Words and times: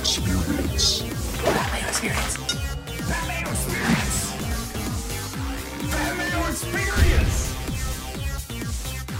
Experience. 0.00 1.02
Pat 1.42 1.72
Mayo 1.72 1.88
Experience. 1.88 2.36
Pat 3.08 3.26
Mayo 3.26 3.50
Experience. 3.50 4.32
Pat 5.90 6.16
Mayo 6.16 6.40
Experience. 6.48 7.54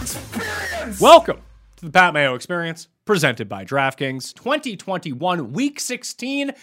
Experience. 0.01 1.01
Welcome 1.01 1.41
to 1.75 1.85
the 1.85 1.91
Pat 1.91 2.13
Mayo 2.13 2.33
Experience, 2.33 2.87
presented 3.03 3.49
by 3.49 3.65
DraftKings 3.65 4.33
2021 4.33 5.51
Week 5.51 5.81
16 5.81 6.53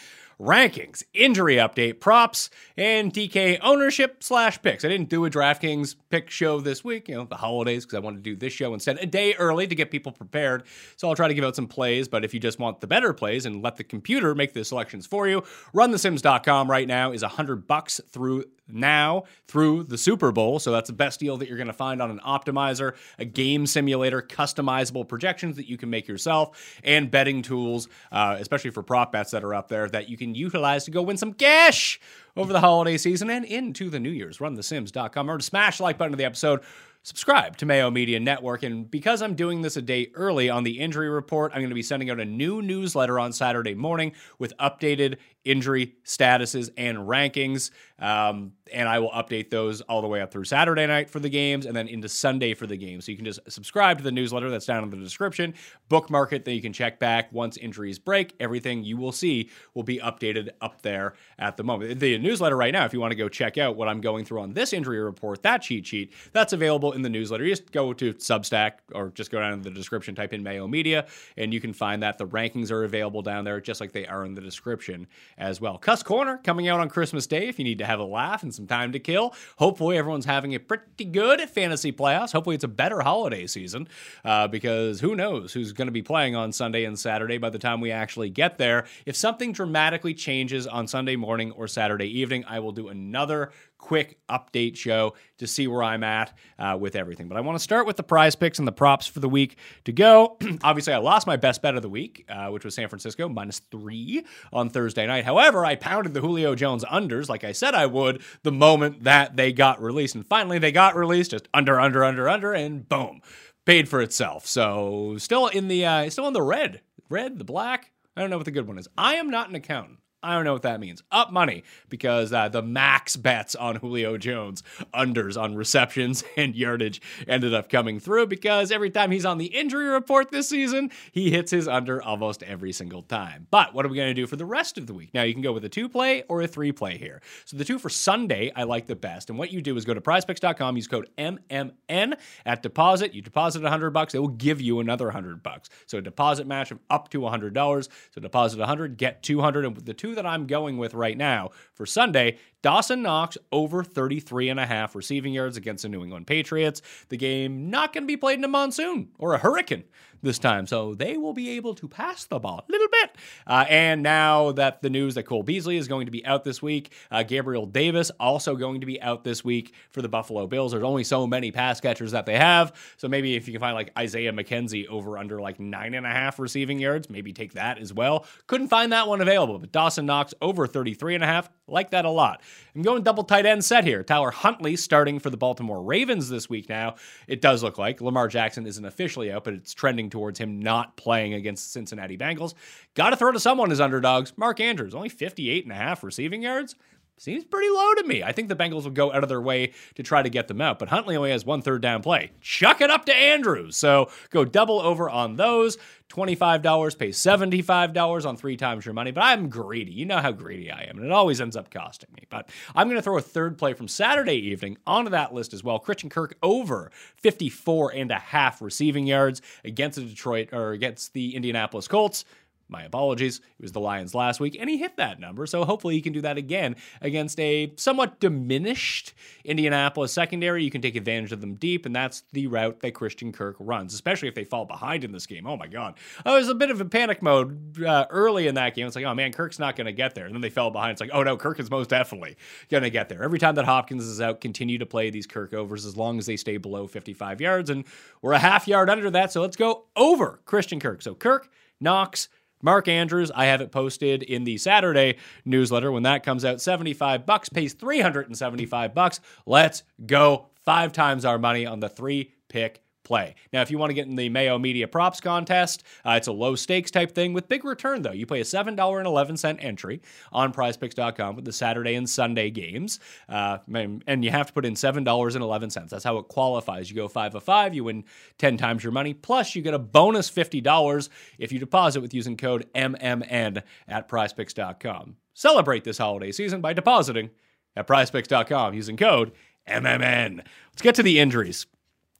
rankings, 0.40 1.02
injury 1.14 1.56
update, 1.56 2.00
props, 2.00 2.50
and 2.76 3.12
DK 3.12 3.58
ownership 3.62 4.22
slash 4.22 4.60
picks. 4.60 4.84
I 4.84 4.88
didn't 4.88 5.08
do 5.08 5.24
a 5.24 5.30
DraftKings 5.30 5.96
pick 6.10 6.30
show 6.30 6.60
this 6.60 6.84
week, 6.84 7.08
you 7.08 7.14
know, 7.14 7.24
the 7.24 7.36
holidays, 7.36 7.84
because 7.84 7.96
I 7.96 8.00
wanted 8.00 8.24
to 8.24 8.30
do 8.30 8.36
this 8.36 8.52
show 8.52 8.74
instead 8.74 8.98
a 8.98 9.06
day 9.06 9.34
early 9.34 9.66
to 9.66 9.74
get 9.74 9.90
people 9.90 10.12
prepared. 10.12 10.64
So 10.96 11.08
I'll 11.08 11.14
try 11.14 11.28
to 11.28 11.34
give 11.34 11.44
out 11.44 11.56
some 11.56 11.66
plays, 11.66 12.08
but 12.08 12.24
if 12.24 12.34
you 12.34 12.40
just 12.40 12.58
want 12.58 12.80
the 12.80 12.86
better 12.86 13.12
plays 13.12 13.46
and 13.46 13.62
let 13.62 13.76
the 13.76 13.84
computer 13.84 14.34
make 14.34 14.52
the 14.52 14.64
selections 14.64 15.06
for 15.06 15.26
you, 15.26 15.42
runthesims.com 15.74 16.70
right 16.70 16.86
now 16.86 17.12
is 17.12 17.22
100 17.22 17.66
bucks 17.66 18.00
through 18.10 18.44
now 18.68 19.24
through 19.46 19.84
the 19.84 19.98
Super 19.98 20.32
Bowl. 20.32 20.58
So 20.58 20.72
that's 20.72 20.88
the 20.88 20.94
best 20.94 21.20
deal 21.20 21.36
that 21.36 21.48
you're 21.48 21.56
going 21.56 21.66
to 21.66 21.72
find 21.72 22.02
on 22.02 22.10
an 22.10 22.20
optimizer, 22.20 22.94
a 23.18 23.24
game 23.24 23.66
simulator, 23.66 24.22
customizable 24.22 25.06
projections 25.06 25.56
that 25.56 25.68
you 25.68 25.76
can 25.76 25.90
make 25.90 26.08
yourself, 26.08 26.78
and 26.84 27.10
betting 27.10 27.42
tools, 27.42 27.88
uh, 28.12 28.36
especially 28.38 28.70
for 28.70 28.82
prop 28.82 29.12
bets 29.12 29.30
that 29.30 29.44
are 29.44 29.54
up 29.54 29.68
there 29.68 29.88
that 29.88 30.08
you 30.08 30.16
can 30.16 30.34
utilize 30.34 30.84
to 30.84 30.90
go 30.90 31.02
win 31.02 31.16
some 31.16 31.32
cash 31.32 32.00
over 32.36 32.52
the 32.52 32.60
holiday 32.60 32.96
season 32.96 33.30
and 33.30 33.44
into 33.44 33.88
the 33.90 34.00
New 34.00 34.10
Year's. 34.10 34.38
RunTheSims.com. 34.38 35.26
Remember 35.26 35.38
to 35.38 35.44
smash 35.44 35.78
the 35.78 35.84
like 35.84 35.98
button 35.98 36.12
of 36.12 36.18
the 36.18 36.24
episode 36.24 36.62
subscribe 37.06 37.56
to 37.56 37.64
Mayo 37.64 37.88
Media 37.88 38.18
Network. 38.18 38.64
And 38.64 38.90
because 38.90 39.22
I'm 39.22 39.36
doing 39.36 39.62
this 39.62 39.76
a 39.76 39.82
day 39.82 40.10
early 40.14 40.50
on 40.50 40.64
the 40.64 40.80
injury 40.80 41.08
report, 41.08 41.52
I'm 41.54 41.60
going 41.60 41.68
to 41.68 41.74
be 41.76 41.82
sending 41.82 42.10
out 42.10 42.18
a 42.18 42.24
new 42.24 42.60
newsletter 42.62 43.20
on 43.20 43.32
Saturday 43.32 43.74
morning 43.74 44.10
with 44.40 44.56
updated 44.56 45.18
injury 45.44 45.94
statuses 46.04 46.70
and 46.76 46.98
rankings. 46.98 47.70
Um, 48.00 48.54
and 48.72 48.88
I 48.88 48.98
will 48.98 49.10
update 49.10 49.50
those 49.50 49.80
all 49.82 50.02
the 50.02 50.08
way 50.08 50.20
up 50.20 50.32
through 50.32 50.44
Saturday 50.44 50.86
night 50.86 51.10
for 51.10 51.20
the 51.20 51.28
games 51.28 51.66
and 51.66 51.76
then 51.76 51.88
into 51.88 52.08
Sunday 52.08 52.54
for 52.54 52.66
the 52.66 52.76
games. 52.76 53.06
So 53.06 53.12
you 53.12 53.16
can 53.16 53.24
just 53.24 53.40
subscribe 53.48 53.98
to 53.98 54.04
the 54.04 54.12
newsletter 54.12 54.50
that's 54.50 54.66
down 54.66 54.82
in 54.82 54.90
the 54.90 54.96
description, 54.96 55.54
bookmark 55.88 56.32
it, 56.32 56.44
then 56.44 56.54
you 56.54 56.62
can 56.62 56.72
check 56.72 56.98
back 56.98 57.32
once 57.32 57.56
injuries 57.56 57.98
break. 57.98 58.34
Everything 58.40 58.84
you 58.84 58.96
will 58.96 59.12
see 59.12 59.50
will 59.74 59.82
be 59.82 59.98
updated 59.98 60.50
up 60.60 60.82
there 60.82 61.14
at 61.38 61.56
the 61.56 61.64
moment. 61.64 62.00
The 62.00 62.18
newsletter 62.18 62.56
right 62.56 62.72
now, 62.72 62.84
if 62.84 62.92
you 62.92 63.00
want 63.00 63.12
to 63.12 63.16
go 63.16 63.28
check 63.28 63.58
out 63.58 63.76
what 63.76 63.88
I'm 63.88 64.00
going 64.00 64.24
through 64.24 64.40
on 64.40 64.52
this 64.52 64.72
injury 64.72 65.00
report, 65.00 65.42
that 65.42 65.62
cheat 65.62 65.86
sheet, 65.86 66.12
that's 66.32 66.52
available 66.52 66.92
in 66.92 67.02
the 67.02 67.10
newsletter. 67.10 67.44
You 67.44 67.52
just 67.52 67.70
go 67.72 67.92
to 67.92 68.14
Substack 68.14 68.72
or 68.92 69.10
just 69.10 69.30
go 69.30 69.38
down 69.38 69.52
in 69.52 69.62
the 69.62 69.70
description, 69.70 70.14
type 70.14 70.32
in 70.32 70.42
Mayo 70.42 70.66
Media, 70.66 71.06
and 71.36 71.52
you 71.52 71.60
can 71.60 71.72
find 71.72 72.02
that. 72.02 72.16
The 72.16 72.26
rankings 72.26 72.70
are 72.70 72.84
available 72.84 73.22
down 73.22 73.44
there 73.44 73.60
just 73.60 73.80
like 73.80 73.92
they 73.92 74.06
are 74.06 74.24
in 74.24 74.34
the 74.34 74.40
description 74.40 75.06
as 75.38 75.60
well. 75.60 75.76
Cuss 75.76 76.02
Corner 76.02 76.38
coming 76.38 76.68
out 76.68 76.80
on 76.80 76.88
Christmas 76.88 77.26
Day 77.26 77.48
if 77.48 77.58
you 77.58 77.64
need 77.64 77.78
to 77.78 77.84
have 77.84 78.00
a 78.00 78.04
laugh 78.04 78.42
and 78.42 78.54
some 78.56 78.66
time 78.66 78.92
to 78.92 78.98
kill. 78.98 79.34
Hopefully, 79.56 79.96
everyone's 79.98 80.24
having 80.24 80.54
a 80.54 80.58
pretty 80.58 81.04
good 81.04 81.40
fantasy 81.48 81.92
playoffs. 81.92 82.32
Hopefully, 82.32 82.54
it's 82.54 82.64
a 82.64 82.68
better 82.68 83.00
holiday 83.00 83.46
season 83.46 83.88
uh, 84.24 84.48
because 84.48 85.00
who 85.00 85.14
knows 85.14 85.52
who's 85.52 85.72
going 85.72 85.88
to 85.88 85.92
be 85.92 86.02
playing 86.02 86.34
on 86.34 86.52
Sunday 86.52 86.84
and 86.84 86.98
Saturday 86.98 87.38
by 87.38 87.50
the 87.50 87.58
time 87.58 87.80
we 87.80 87.92
actually 87.92 88.30
get 88.30 88.58
there. 88.58 88.86
If 89.04 89.16
something 89.16 89.52
dramatically 89.52 90.14
changes 90.14 90.66
on 90.66 90.86
Sunday 90.86 91.16
morning 91.16 91.52
or 91.52 91.68
Saturday 91.68 92.18
evening, 92.18 92.44
I 92.48 92.60
will 92.60 92.72
do 92.72 92.88
another 92.88 93.52
quick 93.78 94.18
update 94.28 94.76
show 94.76 95.14
to 95.38 95.46
see 95.46 95.66
where 95.66 95.82
I'm 95.82 96.02
at 96.02 96.32
uh, 96.58 96.76
with 96.78 96.96
everything. 96.96 97.28
But 97.28 97.36
I 97.36 97.40
want 97.40 97.56
to 97.56 97.62
start 97.62 97.86
with 97.86 97.96
the 97.96 98.02
prize 98.02 98.34
picks 98.34 98.58
and 98.58 98.66
the 98.66 98.72
props 98.72 99.06
for 99.06 99.20
the 99.20 99.28
week 99.28 99.58
to 99.84 99.92
go. 99.92 100.38
Obviously, 100.62 100.92
I 100.92 100.98
lost 100.98 101.26
my 101.26 101.36
best 101.36 101.62
bet 101.62 101.76
of 101.76 101.82
the 101.82 101.88
week, 101.88 102.24
uh, 102.28 102.48
which 102.48 102.64
was 102.64 102.74
San 102.74 102.88
Francisco, 102.88 103.28
minus 103.28 103.60
three 103.70 104.24
on 104.52 104.70
Thursday 104.70 105.06
night. 105.06 105.24
However, 105.24 105.64
I 105.64 105.76
pounded 105.76 106.14
the 106.14 106.20
Julio 106.20 106.54
Jones 106.54 106.84
unders 106.84 107.28
like 107.28 107.44
I 107.44 107.52
said 107.52 107.74
I 107.74 107.86
would 107.86 108.22
the 108.42 108.52
moment 108.52 109.04
that 109.04 109.36
they 109.36 109.52
got 109.52 109.80
released. 109.82 110.14
And 110.14 110.26
finally, 110.26 110.58
they 110.58 110.72
got 110.72 110.96
released 110.96 111.30
just 111.30 111.48
under, 111.54 111.78
under, 111.80 112.04
under, 112.04 112.28
under, 112.28 112.52
and 112.52 112.88
boom, 112.88 113.20
paid 113.64 113.88
for 113.88 114.00
itself. 114.00 114.46
So 114.46 115.16
still 115.18 115.46
in 115.48 115.68
the, 115.68 115.86
uh, 115.86 116.10
still 116.10 116.26
in 116.26 116.32
the 116.32 116.42
red, 116.42 116.80
red, 117.08 117.38
the 117.38 117.44
black. 117.44 117.92
I 118.16 118.20
don't 118.20 118.30
know 118.30 118.38
what 118.38 118.46
the 118.46 118.50
good 118.50 118.66
one 118.66 118.78
is. 118.78 118.88
I 118.96 119.16
am 119.16 119.30
not 119.30 119.48
an 119.48 119.54
accountant. 119.54 119.98
I 120.26 120.34
don't 120.34 120.44
know 120.44 120.52
what 120.52 120.62
that 120.62 120.80
means. 120.80 121.02
Up 121.12 121.32
money 121.32 121.62
because 121.88 122.32
uh, 122.32 122.48
the 122.48 122.62
max 122.62 123.16
bets 123.16 123.54
on 123.54 123.76
Julio 123.76 124.18
Jones, 124.18 124.62
unders 124.92 125.40
on 125.40 125.54
receptions 125.54 126.24
and 126.36 126.54
yardage 126.56 127.00
ended 127.28 127.54
up 127.54 127.70
coming 127.70 128.00
through 128.00 128.26
because 128.26 128.72
every 128.72 128.90
time 128.90 129.10
he's 129.10 129.24
on 129.24 129.38
the 129.38 129.46
injury 129.46 129.86
report 129.86 130.30
this 130.30 130.48
season, 130.48 130.90
he 131.12 131.30
hits 131.30 131.52
his 131.52 131.68
under 131.68 132.02
almost 132.02 132.42
every 132.42 132.72
single 132.72 133.02
time. 133.02 133.46
But 133.50 133.72
what 133.72 133.86
are 133.86 133.88
we 133.88 133.96
going 133.96 134.08
to 134.08 134.14
do 134.14 134.26
for 134.26 134.36
the 134.36 134.44
rest 134.44 134.78
of 134.78 134.86
the 134.86 134.94
week? 134.94 135.14
Now, 135.14 135.22
you 135.22 135.32
can 135.32 135.42
go 135.42 135.52
with 135.52 135.64
a 135.64 135.68
two 135.68 135.88
play 135.88 136.24
or 136.28 136.42
a 136.42 136.48
three 136.48 136.72
play 136.72 136.98
here. 136.98 137.22
So 137.44 137.56
the 137.56 137.64
two 137.64 137.78
for 137.78 137.88
Sunday, 137.88 138.50
I 138.56 138.64
like 138.64 138.86
the 138.86 138.96
best. 138.96 139.30
And 139.30 139.38
what 139.38 139.52
you 139.52 139.62
do 139.62 139.76
is 139.76 139.84
go 139.84 139.94
to 139.94 140.00
prizepicks.com, 140.00 140.76
use 140.76 140.88
code 140.88 141.08
MMN 141.16 142.14
at 142.44 142.62
deposit. 142.62 143.14
You 143.14 143.22
deposit 143.22 143.62
100 143.62 143.90
bucks, 143.90 144.14
it 144.14 144.18
will 144.18 144.28
give 144.28 144.60
you 144.60 144.80
another 144.80 145.06
100 145.06 145.42
bucks. 145.42 145.68
So 145.86 145.98
a 145.98 146.02
deposit 146.02 146.48
match 146.48 146.72
of 146.72 146.80
up 146.90 147.10
to 147.10 147.20
$100. 147.20 147.88
So 148.12 148.20
deposit 148.20 148.58
100, 148.58 148.96
get 148.96 149.22
200. 149.22 149.64
And 149.64 149.76
with 149.76 149.86
the 149.86 149.94
two 149.94 150.15
that 150.16 150.26
I'm 150.26 150.46
going 150.46 150.76
with 150.76 150.92
right 150.92 151.16
now 151.16 151.50
for 151.72 151.86
Sunday, 151.86 152.38
Dawson 152.62 153.02
Knox 153.02 153.38
over 153.52 153.84
33 153.84 154.48
and 154.48 154.58
a 154.58 154.66
half 154.66 154.94
receiving 154.94 155.32
yards 155.32 155.56
against 155.56 155.84
the 155.84 155.88
New 155.88 156.02
England 156.02 156.26
Patriots. 156.26 156.82
The 157.08 157.16
game 157.16 157.70
not 157.70 157.92
going 157.92 158.02
to 158.02 158.08
be 158.08 158.16
played 158.16 158.38
in 158.38 158.44
a 158.44 158.48
monsoon 158.48 159.10
or 159.18 159.34
a 159.34 159.38
hurricane 159.38 159.84
this 160.22 160.38
time, 160.38 160.66
so 160.66 160.94
they 160.94 161.16
will 161.16 161.32
be 161.32 161.50
able 161.50 161.74
to 161.74 161.88
pass 161.88 162.24
the 162.24 162.38
ball 162.38 162.64
a 162.68 162.72
little 162.72 162.88
bit. 162.90 163.16
Uh, 163.46 163.64
and 163.68 164.02
now 164.02 164.52
that 164.52 164.82
the 164.82 164.90
news 164.90 165.14
that 165.14 165.24
Cole 165.24 165.42
Beasley 165.42 165.76
is 165.76 165.88
going 165.88 166.06
to 166.06 166.12
be 166.12 166.24
out 166.26 166.44
this 166.44 166.62
week, 166.62 166.92
uh, 167.10 167.22
Gabriel 167.22 167.66
Davis 167.66 168.10
also 168.18 168.56
going 168.56 168.80
to 168.80 168.86
be 168.86 169.00
out 169.00 169.24
this 169.24 169.44
week 169.44 169.74
for 169.90 170.02
the 170.02 170.08
Buffalo 170.08 170.46
Bills. 170.46 170.72
There's 170.72 170.84
only 170.84 171.04
so 171.04 171.26
many 171.26 171.50
pass 171.50 171.80
catchers 171.80 172.12
that 172.12 172.26
they 172.26 172.36
have, 172.36 172.72
so 172.96 173.08
maybe 173.08 173.36
if 173.36 173.46
you 173.46 173.52
can 173.52 173.60
find 173.60 173.74
like 173.74 173.92
Isaiah 173.98 174.32
McKenzie 174.32 174.86
over 174.88 175.18
under 175.18 175.40
like 175.40 175.60
nine 175.60 175.94
and 175.94 176.06
a 176.06 176.10
half 176.10 176.38
receiving 176.38 176.78
yards, 176.78 177.10
maybe 177.10 177.32
take 177.32 177.54
that 177.54 177.78
as 177.78 177.92
well. 177.92 178.26
Couldn't 178.46 178.68
find 178.68 178.92
that 178.92 179.08
one 179.08 179.20
available, 179.20 179.58
but 179.58 179.72
Dawson 179.72 180.06
Knox 180.06 180.34
over 180.40 180.66
33 180.66 181.16
and 181.16 181.24
a 181.24 181.26
half, 181.26 181.50
like 181.68 181.90
that 181.90 182.04
a 182.04 182.10
lot. 182.10 182.42
I'm 182.74 182.82
going 182.82 183.02
double 183.02 183.24
tight 183.24 183.46
end 183.46 183.64
set 183.64 183.84
here. 183.84 184.02
Tyler 184.02 184.30
Huntley 184.30 184.76
starting 184.76 185.18
for 185.18 185.30
the 185.30 185.36
Baltimore 185.36 185.82
Ravens 185.82 186.28
this 186.28 186.48
week 186.48 186.68
now. 186.68 186.96
It 187.26 187.40
does 187.40 187.62
look 187.62 187.78
like 187.78 188.00
Lamar 188.00 188.28
Jackson 188.28 188.66
isn't 188.66 188.84
officially 188.84 189.32
out, 189.32 189.44
but 189.44 189.54
it's 189.54 189.74
trending 189.74 190.10
towards 190.10 190.38
him 190.38 190.60
not 190.60 190.96
playing 190.96 191.34
against 191.34 191.66
the 191.66 191.70
Cincinnati 191.70 192.16
Bengals. 192.16 192.54
Got 192.94 193.10
to 193.10 193.16
throw 193.16 193.32
to 193.32 193.40
someone 193.40 193.72
as 193.72 193.80
underdogs. 193.80 194.32
Mark 194.36 194.60
Andrews, 194.60 194.94
only 194.94 195.08
58 195.08 195.64
and 195.64 195.72
a 195.72 195.76
half 195.76 196.04
receiving 196.04 196.42
yards. 196.42 196.76
Seems 197.18 197.44
pretty 197.44 197.70
low 197.70 197.94
to 197.94 198.04
me. 198.04 198.22
I 198.22 198.32
think 198.32 198.48
the 198.48 198.56
Bengals 198.56 198.84
will 198.84 198.90
go 198.90 199.10
out 199.10 199.22
of 199.22 199.30
their 199.30 199.40
way 199.40 199.72
to 199.94 200.02
try 200.02 200.22
to 200.22 200.28
get 200.28 200.48
them 200.48 200.60
out, 200.60 200.78
but 200.78 200.90
Huntley 200.90 201.16
only 201.16 201.30
has 201.30 201.46
one 201.46 201.62
third 201.62 201.80
down 201.80 202.02
play. 202.02 202.30
Chuck 202.42 202.82
it 202.82 202.90
up 202.90 203.06
to 203.06 203.14
Andrews. 203.14 203.76
So 203.76 204.10
go 204.30 204.44
double 204.44 204.80
over 204.80 205.08
on 205.08 205.36
those. 205.36 205.78
$25, 206.10 206.98
pay 206.98 207.08
$75 207.08 208.26
on 208.26 208.36
three 208.36 208.56
times 208.56 208.84
your 208.84 208.94
money, 208.94 209.10
but 209.10 209.22
I'm 209.22 209.48
greedy. 209.48 209.90
You 209.90 210.04
know 210.06 210.18
how 210.18 210.30
greedy 210.30 210.70
I 210.70 210.82
am, 210.82 210.98
and 210.98 211.06
it 211.06 211.10
always 211.10 211.40
ends 211.40 211.56
up 211.56 211.70
costing 211.70 212.10
me. 212.14 212.26
But 212.30 212.48
I'm 212.76 212.86
going 212.86 212.96
to 212.96 213.02
throw 213.02 213.18
a 213.18 213.22
third 213.22 213.58
play 213.58 213.72
from 213.72 213.88
Saturday 213.88 214.34
evening 214.34 214.76
onto 214.86 215.10
that 215.10 215.34
list 215.34 215.52
as 215.52 215.64
well. 215.64 215.78
Christian 215.78 216.08
Kirk 216.08 216.36
over 216.42 216.92
54 217.16 217.94
and 217.94 218.10
a 218.12 218.18
half 218.18 218.62
receiving 218.62 219.06
yards 219.06 219.42
against 219.64 219.96
the 219.96 220.04
Detroit 220.04 220.50
or 220.52 220.72
against 220.72 221.12
the 221.12 221.34
Indianapolis 221.34 221.88
Colts. 221.88 222.24
My 222.68 222.82
apologies. 222.82 223.38
It 223.38 223.62
was 223.62 223.72
the 223.72 223.80
Lions 223.80 224.14
last 224.14 224.40
week, 224.40 224.56
and 224.58 224.68
he 224.68 224.76
hit 224.76 224.96
that 224.96 225.20
number. 225.20 225.46
So 225.46 225.64
hopefully 225.64 225.94
he 225.94 226.00
can 226.00 226.12
do 226.12 226.20
that 226.22 226.36
again 226.36 226.76
against 227.00 227.38
a 227.38 227.72
somewhat 227.76 228.18
diminished 228.18 229.14
Indianapolis 229.44 230.12
secondary. 230.12 230.64
You 230.64 230.70
can 230.70 230.82
take 230.82 230.96
advantage 230.96 231.30
of 231.30 231.40
them 231.40 231.54
deep, 231.54 231.86
and 231.86 231.94
that's 231.94 232.24
the 232.32 232.48
route 232.48 232.80
that 232.80 232.92
Christian 232.92 233.32
Kirk 233.32 233.56
runs, 233.60 233.94
especially 233.94 234.28
if 234.28 234.34
they 234.34 234.44
fall 234.44 234.64
behind 234.64 235.04
in 235.04 235.12
this 235.12 235.26
game. 235.26 235.46
Oh 235.46 235.56
my 235.56 235.68
God. 235.68 235.94
I 236.24 236.34
was 236.34 236.48
a 236.48 236.54
bit 236.54 236.70
of 236.70 236.80
a 236.80 236.84
panic 236.84 237.22
mode 237.22 237.80
uh, 237.82 238.06
early 238.10 238.48
in 238.48 238.56
that 238.56 238.74
game. 238.74 238.86
It's 238.86 238.96
like, 238.96 239.04
oh 239.04 239.14
man, 239.14 239.32
Kirk's 239.32 239.58
not 239.58 239.76
going 239.76 239.86
to 239.86 239.92
get 239.92 240.14
there. 240.14 240.26
And 240.26 240.34
then 240.34 240.42
they 240.42 240.50
fell 240.50 240.70
behind. 240.70 240.92
It's 240.92 241.00
like, 241.00 241.10
oh 241.12 241.22
no, 241.22 241.36
Kirk 241.36 241.60
is 241.60 241.70
most 241.70 241.90
definitely 241.90 242.36
going 242.68 242.82
to 242.82 242.90
get 242.90 243.08
there. 243.08 243.22
Every 243.22 243.38
time 243.38 243.54
that 243.54 243.64
Hopkins 243.64 244.04
is 244.04 244.20
out, 244.20 244.40
continue 244.40 244.78
to 244.78 244.86
play 244.86 245.10
these 245.10 245.26
Kirk 245.26 245.54
overs 245.54 245.86
as 245.86 245.96
long 245.96 246.18
as 246.18 246.26
they 246.26 246.36
stay 246.36 246.56
below 246.56 246.86
55 246.86 247.40
yards. 247.40 247.70
And 247.70 247.84
we're 248.22 248.32
a 248.32 248.38
half 248.38 248.66
yard 248.66 248.90
under 248.90 249.10
that. 249.10 249.32
So 249.32 249.40
let's 249.40 249.56
go 249.56 249.84
over 249.94 250.40
Christian 250.44 250.80
Kirk. 250.80 251.02
So 251.02 251.14
Kirk, 251.14 251.48
Knox, 251.80 252.28
Mark 252.66 252.88
Andrews, 252.88 253.30
I 253.32 253.44
have 253.44 253.60
it 253.60 253.70
posted 253.70 254.24
in 254.24 254.42
the 254.42 254.58
Saturday 254.58 255.18
newsletter. 255.44 255.92
When 255.92 256.02
that 256.02 256.24
comes 256.24 256.44
out, 256.44 256.60
75 256.60 257.24
bucks 257.24 257.48
pays 257.48 257.74
375 257.74 258.92
bucks. 258.92 259.20
Let's 259.46 259.84
go. 260.04 260.48
Five 260.64 260.92
times 260.92 261.24
our 261.24 261.38
money 261.38 261.64
on 261.64 261.78
the 261.78 261.88
three 261.88 262.32
pick 262.48 262.82
play. 263.06 263.36
Now, 263.52 263.62
if 263.62 263.70
you 263.70 263.78
want 263.78 263.90
to 263.90 263.94
get 263.94 264.06
in 264.06 264.16
the 264.16 264.28
Mayo 264.28 264.58
Media 264.58 264.88
Props 264.88 265.20
Contest, 265.20 265.84
uh, 266.04 266.14
it's 266.16 266.26
a 266.26 266.32
low 266.32 266.56
stakes 266.56 266.90
type 266.90 267.12
thing 267.12 267.32
with 267.32 267.48
big 267.48 267.64
return, 267.64 268.02
though. 268.02 268.12
You 268.12 268.26
pay 268.26 268.40
a 268.40 268.44
$7.11 268.44 269.56
entry 269.60 270.02
on 270.32 270.52
prizepicks.com 270.52 271.36
with 271.36 271.44
the 271.44 271.52
Saturday 271.52 271.94
and 271.94 272.10
Sunday 272.10 272.50
games, 272.50 272.98
uh, 273.28 273.58
and 273.72 274.24
you 274.24 274.30
have 274.30 274.48
to 274.48 274.52
put 274.52 274.66
in 274.66 274.74
$7.11. 274.74 275.88
That's 275.88 276.04
how 276.04 276.18
it 276.18 276.28
qualifies. 276.28 276.90
You 276.90 276.96
go 276.96 277.08
5 277.08 277.36
of 277.36 277.44
5, 277.44 277.74
you 277.74 277.84
win 277.84 278.04
10 278.38 278.56
times 278.56 278.82
your 278.82 278.92
money, 278.92 279.14
plus 279.14 279.54
you 279.54 279.62
get 279.62 279.72
a 279.72 279.78
bonus 279.78 280.28
$50 280.28 281.08
if 281.38 281.52
you 281.52 281.60
deposit 281.60 282.00
with 282.00 282.12
using 282.12 282.36
code 282.36 282.66
MMN 282.74 283.62
at 283.86 284.08
prizepicks.com. 284.08 285.16
Celebrate 285.32 285.84
this 285.84 285.98
holiday 285.98 286.32
season 286.32 286.60
by 286.60 286.72
depositing 286.72 287.30
at 287.76 287.86
prizepicks.com 287.86 288.74
using 288.74 288.96
code 288.96 289.32
MMN. 289.68 290.38
Let's 290.38 290.82
get 290.82 290.96
to 290.96 291.02
the 291.02 291.20
injuries 291.20 291.66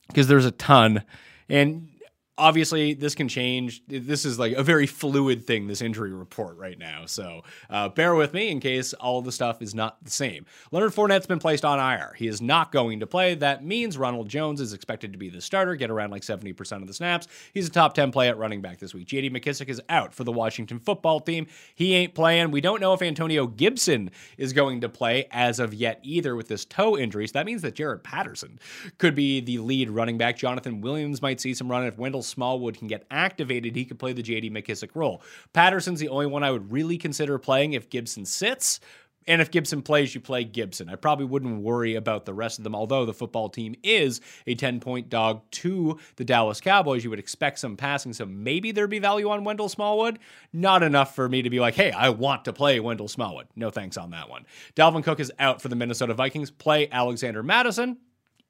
because 0.09 0.29
there's 0.29 0.47
a 0.47 0.51
ton. 0.51 1.03
And 1.49 1.89
obviously 2.39 2.95
this 2.95 3.15
can 3.15 3.29
change. 3.29 3.83
This 3.89 4.25
is 4.25 4.39
like 4.39 4.53
a 4.53 4.63
very 4.63 4.87
fluid 4.87 5.47
thing 5.47 5.67
this 5.67 5.81
injury 5.81 6.13
report 6.13 6.57
right 6.59 6.79
now. 6.79 7.07
So 7.07 7.43
uh, 7.71 7.89
bear 7.89 8.15
with 8.15 8.35
me 8.35 8.51
in 8.51 8.61
case 8.61 8.93
all 8.95 9.23
the 9.23 9.33
stuff 9.33 9.63
is 9.63 9.75
not 9.75 10.03
the 10.05 10.11
same. 10.11 10.45
Leonard 10.71 10.93
Fournette's 10.93 11.27
been 11.27 11.39
placed 11.39 11.65
on 11.65 11.79
ir 11.79 12.15
he 12.17 12.27
is 12.27 12.41
not 12.43 12.73
going 12.73 13.01
to 13.01 13.07
play. 13.07 13.35
That 13.35 13.65
means 13.65 13.97
ronald 13.97 14.29
jones 14.29 14.61
is 14.61 14.73
expected 14.73 15.13
to 15.13 15.19
be 15.19 15.31
the 15.31 15.41
starter 15.41 15.77
get 15.77 15.91
around 15.91 16.11
like 16.11 16.23
70% 16.23 16.83
of 16.83 16.87
the 16.87 16.95
snaps. 16.95 17.27
He's 17.55 17.69
a 17.69 17.71
top 17.71 17.95
10 17.95 18.13
play 18.13 18.29
at 18.29 18.37
running 18.37 18.61
back 18.61 18.79
this 18.79 18.93
week. 18.93 19.09
Jd 19.09 19.31
mckissick 19.31 19.69
is 19.69 19.81
out 19.89 20.15
for 20.15 20.25
the 20.25 20.33
washington 20.33 20.79
football 20.79 21.21
team. 21.21 21.47
He 21.75 21.95
ain't 21.95 22.15
playing. 22.15 22.51
We 22.51 22.61
don't 22.61 22.81
know 22.81 22.93
if 22.93 23.03
antonio 23.03 23.47
gibson 23.47 24.11
is 24.37 24.53
going 24.53 24.83
to 24.83 24.89
play 24.89 25.27
as 25.31 25.59
of 25.59 25.73
yet 25.73 26.01
either 26.03 26.37
with 26.37 26.49
this 26.49 26.65
toe 26.65 26.99
injury. 26.99 27.27
So 27.27 27.33
that 27.35 27.47
means 27.47 27.63
that 27.63 27.75
jaret 27.75 28.03
patterson 28.03 28.59
could 28.99 29.15
be 29.15 29.41
the 29.41 29.59
lead 29.59 29.91
running 29.91 30.19
back. 30.19 30.37
Jonathan 30.37 30.81
williams 30.83 31.23
might 31.23 31.41
see 31.41 31.55
some 31.55 31.71
run. 31.71 31.87
If 31.87 31.97
wendell 31.99 32.23
Smallwood 32.27 32.79
can 32.79 32.89
get 32.89 33.07
activated, 33.11 33.75
he 33.75 33.85
could 33.85 33.99
play 33.99 34.13
the 34.13 34.23
JD 34.23 34.51
McKissick 34.51 34.91
role. 34.95 35.23
Patterson's 35.53 36.01
the 36.01 36.09
only 36.09 36.27
one 36.27 36.43
I 36.43 36.51
would 36.51 36.71
really 36.73 36.99
consider 36.99 37.39
playing 37.39 37.73
if 37.73 37.91
Gibson 37.91 38.25
sits. 38.25 38.81
And 39.29 39.43
if 39.43 39.51
Gibson 39.51 39.83
plays, 39.83 40.15
you 40.15 40.21
play 40.21 40.45
Gibson. 40.45 40.89
I 40.89 40.95
probably 40.95 41.25
wouldn't 41.25 41.63
worry 41.63 41.97
about 41.97 42.25
the 42.25 42.35
rest 42.35 42.59
of 42.59 42.65
them, 42.65 42.75
although 42.75 43.05
the 43.05 43.13
football 43.13 43.49
team 43.49 43.75
is 43.83 44.21
a 44.47 44.55
10 44.55 44.81
point 44.81 45.09
dog 45.09 45.43
to 45.53 45.99
the 46.17 46.25
Dallas 46.25 46.61
Cowboys. 46.61 47.03
You 47.03 47.11
would 47.11 47.19
expect 47.19 47.59
some 47.59 47.77
passing, 47.77 48.13
so 48.13 48.25
maybe 48.25 48.71
there'd 48.71 48.91
be 48.91 48.99
value 48.99 49.29
on 49.31 49.45
Wendell 49.45 49.69
Smallwood. 49.69 50.19
Not 50.53 50.83
enough 50.83 51.15
for 51.15 51.29
me 51.29 51.43
to 51.43 51.51
be 51.51 51.61
like, 51.61 51.75
hey, 51.75 51.91
I 51.91 52.11
want 52.11 52.45
to 52.45 52.53
play 52.53 52.79
Wendell 52.79 53.09
Smallwood. 53.09 53.49
No 53.57 53.71
thanks 53.71 53.97
on 53.97 54.11
that 54.11 54.29
one. 54.29 54.47
Dalvin 54.77 55.03
Cook 55.03 55.21
is 55.21 55.33
out 55.39 55.61
for 55.61 55.69
the 55.69 55.77
Minnesota 55.77 56.15
Vikings. 56.15 56.51
Play 56.51 56.89
Alexander 56.91 57.43
Mattison 57.43 57.99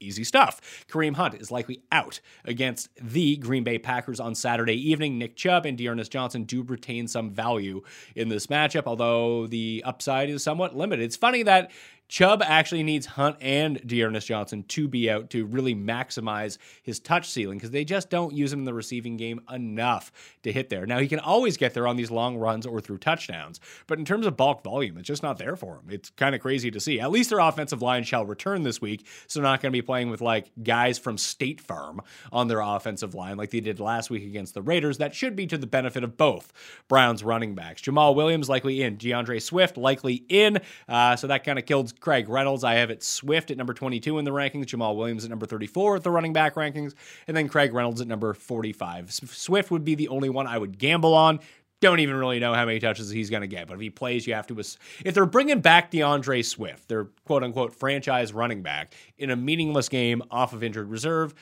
easy 0.01 0.25
stuff. 0.25 0.85
Kareem 0.89 1.17
Hunt 1.17 1.35
is 1.35 1.51
likely 1.51 1.83
out 1.93 2.21
against 2.45 2.89
the 3.01 3.37
Green 3.37 3.65
Bay 3.65 3.79
Packers 3.79 4.21
on 4.21 4.35
Saturday 4.35 4.75
evening. 4.91 5.19
Nick 5.19 5.37
Chubb 5.37 5.67
and 5.67 5.77
D'Ernest 5.77 6.13
Johnson 6.13 6.45
do 6.45 6.63
retain 6.63 7.09
some 7.09 7.31
value 7.31 7.83
in 8.15 8.29
this 8.29 8.47
matchup, 8.47 8.85
although 8.87 9.47
the 9.47 9.83
upside 9.85 10.31
is 10.31 10.43
somewhat 10.43 10.77
limited. 10.77 11.05
It's 11.05 11.17
funny 11.17 11.43
that 11.45 11.71
Chubb 12.09 12.43
actually 12.43 12.83
needs 12.83 13.07
Hunt 13.07 13.37
and 13.41 13.85
D'Ernest 13.87 14.27
Johnson 14.27 14.63
to 14.65 14.89
be 14.89 15.11
out 15.11 15.31
to 15.31 15.47
really 15.47 15.75
maximize 15.75 16.59
his 16.83 17.01
touch 17.01 17.29
ceiling 17.29 17.59
because 17.59 17.71
they 17.71 17.85
just 17.85 18.11
don't 18.11 18.33
use 18.33 18.53
him 18.53 18.61
in 18.61 18.65
the 18.65 18.75
receiving 18.75 19.17
game 19.17 19.41
enough 19.53 20.13
to 20.43 20.53
hit 20.53 20.69
there. 20.69 20.87
Now, 20.87 20.99
he 20.99 21.09
can 21.09 21.19
always 21.19 21.57
get 21.57 21.75
there 21.75 21.87
on 21.87 21.97
these 21.97 22.11
long 22.11 22.37
runs 22.37 22.67
or 22.67 22.81
through 22.81 22.99
touchdowns, 22.99 23.61
but 23.87 23.99
in 23.99 24.05
terms 24.05 24.27
of 24.27 24.37
bulk 24.37 24.63
volume, 24.63 24.99
it's 24.99 25.07
just 25.07 25.23
not 25.23 25.39
there 25.39 25.57
for 25.57 25.77
him. 25.77 25.85
It's 25.91 26.11
kind 26.11 26.35
of 26.35 26.41
crazy 26.41 26.71
to 26.71 26.81
see. 26.81 27.01
At 27.01 27.11
least 27.11 27.31
their 27.31 27.41
offensive 27.41 27.83
line 27.83 28.05
shall 28.05 28.25
return 28.25 28.63
this 28.63 28.81
week, 28.81 29.07
so 29.27 29.41
not 29.41 29.61
going 29.61 29.73
to 29.73 29.77
be 29.77 29.83
playing 29.83 30.11
with 30.11 30.21
like 30.21 30.51
guys 30.63 30.99
from 30.99 31.19
State 31.19 31.61
Farm 31.61 32.01
on 32.33 32.49
their 32.49 32.61
offensive 32.61 33.15
line 33.15 33.37
like 33.37 33.51
they 33.51 33.61
did 33.61 33.81
last 33.81 34.11
week 34.11 34.25
against 34.25 34.55
the 34.55 34.63
Raiders. 34.63 34.99
That 34.99 35.15
should 35.15 35.35
be 35.35 35.47
to 35.49 35.59
the 35.59 35.67
benefit 35.67 36.05
of 36.05 36.17
both 36.17 36.53
Browns 36.89 37.25
running 37.25 37.55
backs. 37.55 37.83
Jamaal 37.83 38.15
Williams 38.15 38.49
likely 38.49 38.83
in, 38.83 38.97
D'Andre 38.97 39.39
Swift 39.39 39.77
likely 39.77 40.25
in, 40.29 40.59
uh, 40.89 41.17
so 41.17 41.27
that 41.27 41.45
kind 41.45 41.59
of 41.59 41.67
killed 41.67 41.96
Craig 42.01 42.29
Reynolds. 42.29 42.65
I 42.65 42.75
have 42.75 42.91
it 42.91 43.03
Swift 43.03 43.51
at 43.51 43.57
number 43.57 43.75
22 43.75 44.19
in 44.19 44.25
the 44.25 44.31
rankings, 44.31 44.67
Jamaal 44.67 44.97
Williams 44.97 45.25
at 45.25 45.31
number 45.31 45.47
34 45.47 45.97
at 45.97 46.03
the 46.03 46.11
running 46.11 46.33
back 46.33 46.55
rankings, 46.55 46.95
and 47.27 47.37
then 47.37 47.49
Craig 47.49 47.73
Reynolds 47.73 48.01
at 48.01 48.09
number 48.09 48.35
45. 48.35 49.13
Swift 49.13 49.71
would 49.71 49.85
be 49.85 49.95
the 49.95 50.09
only 50.09 50.29
one 50.29 50.47
I 50.47 50.59
would 50.59 50.79
gamble 50.79 51.15
on. 51.15 51.41
Don't 51.81 52.01
even 52.01 52.17
really 52.17 52.41
know 52.41 52.55
how 52.55 52.65
many 52.65 52.81
touches 52.81 53.11
he's 53.11 53.29
going 53.29 53.43
to 53.43 53.47
get, 53.47 53.69
but 53.69 53.75
if 53.75 53.81
he 53.81 53.91
plays, 53.91 54.27
you 54.27 54.33
have 54.33 54.47
to. 54.47 54.59
If 54.59 55.15
they're 55.15 55.27
bringing 55.27 55.61
back 55.61 55.91
D'Andre 55.91 56.41
Swift, 56.41 56.89
their 56.89 57.05
quote 57.27 57.43
unquote 57.43 57.75
franchise 57.75 58.33
running 58.33 58.63
back, 58.63 58.95
in 59.19 59.31
a 59.31 59.37
meaningless 59.37 59.91
game 59.91 60.23
off 60.31 60.55
of 60.55 60.63
injured 60.63 60.89
reserve, 60.89 61.35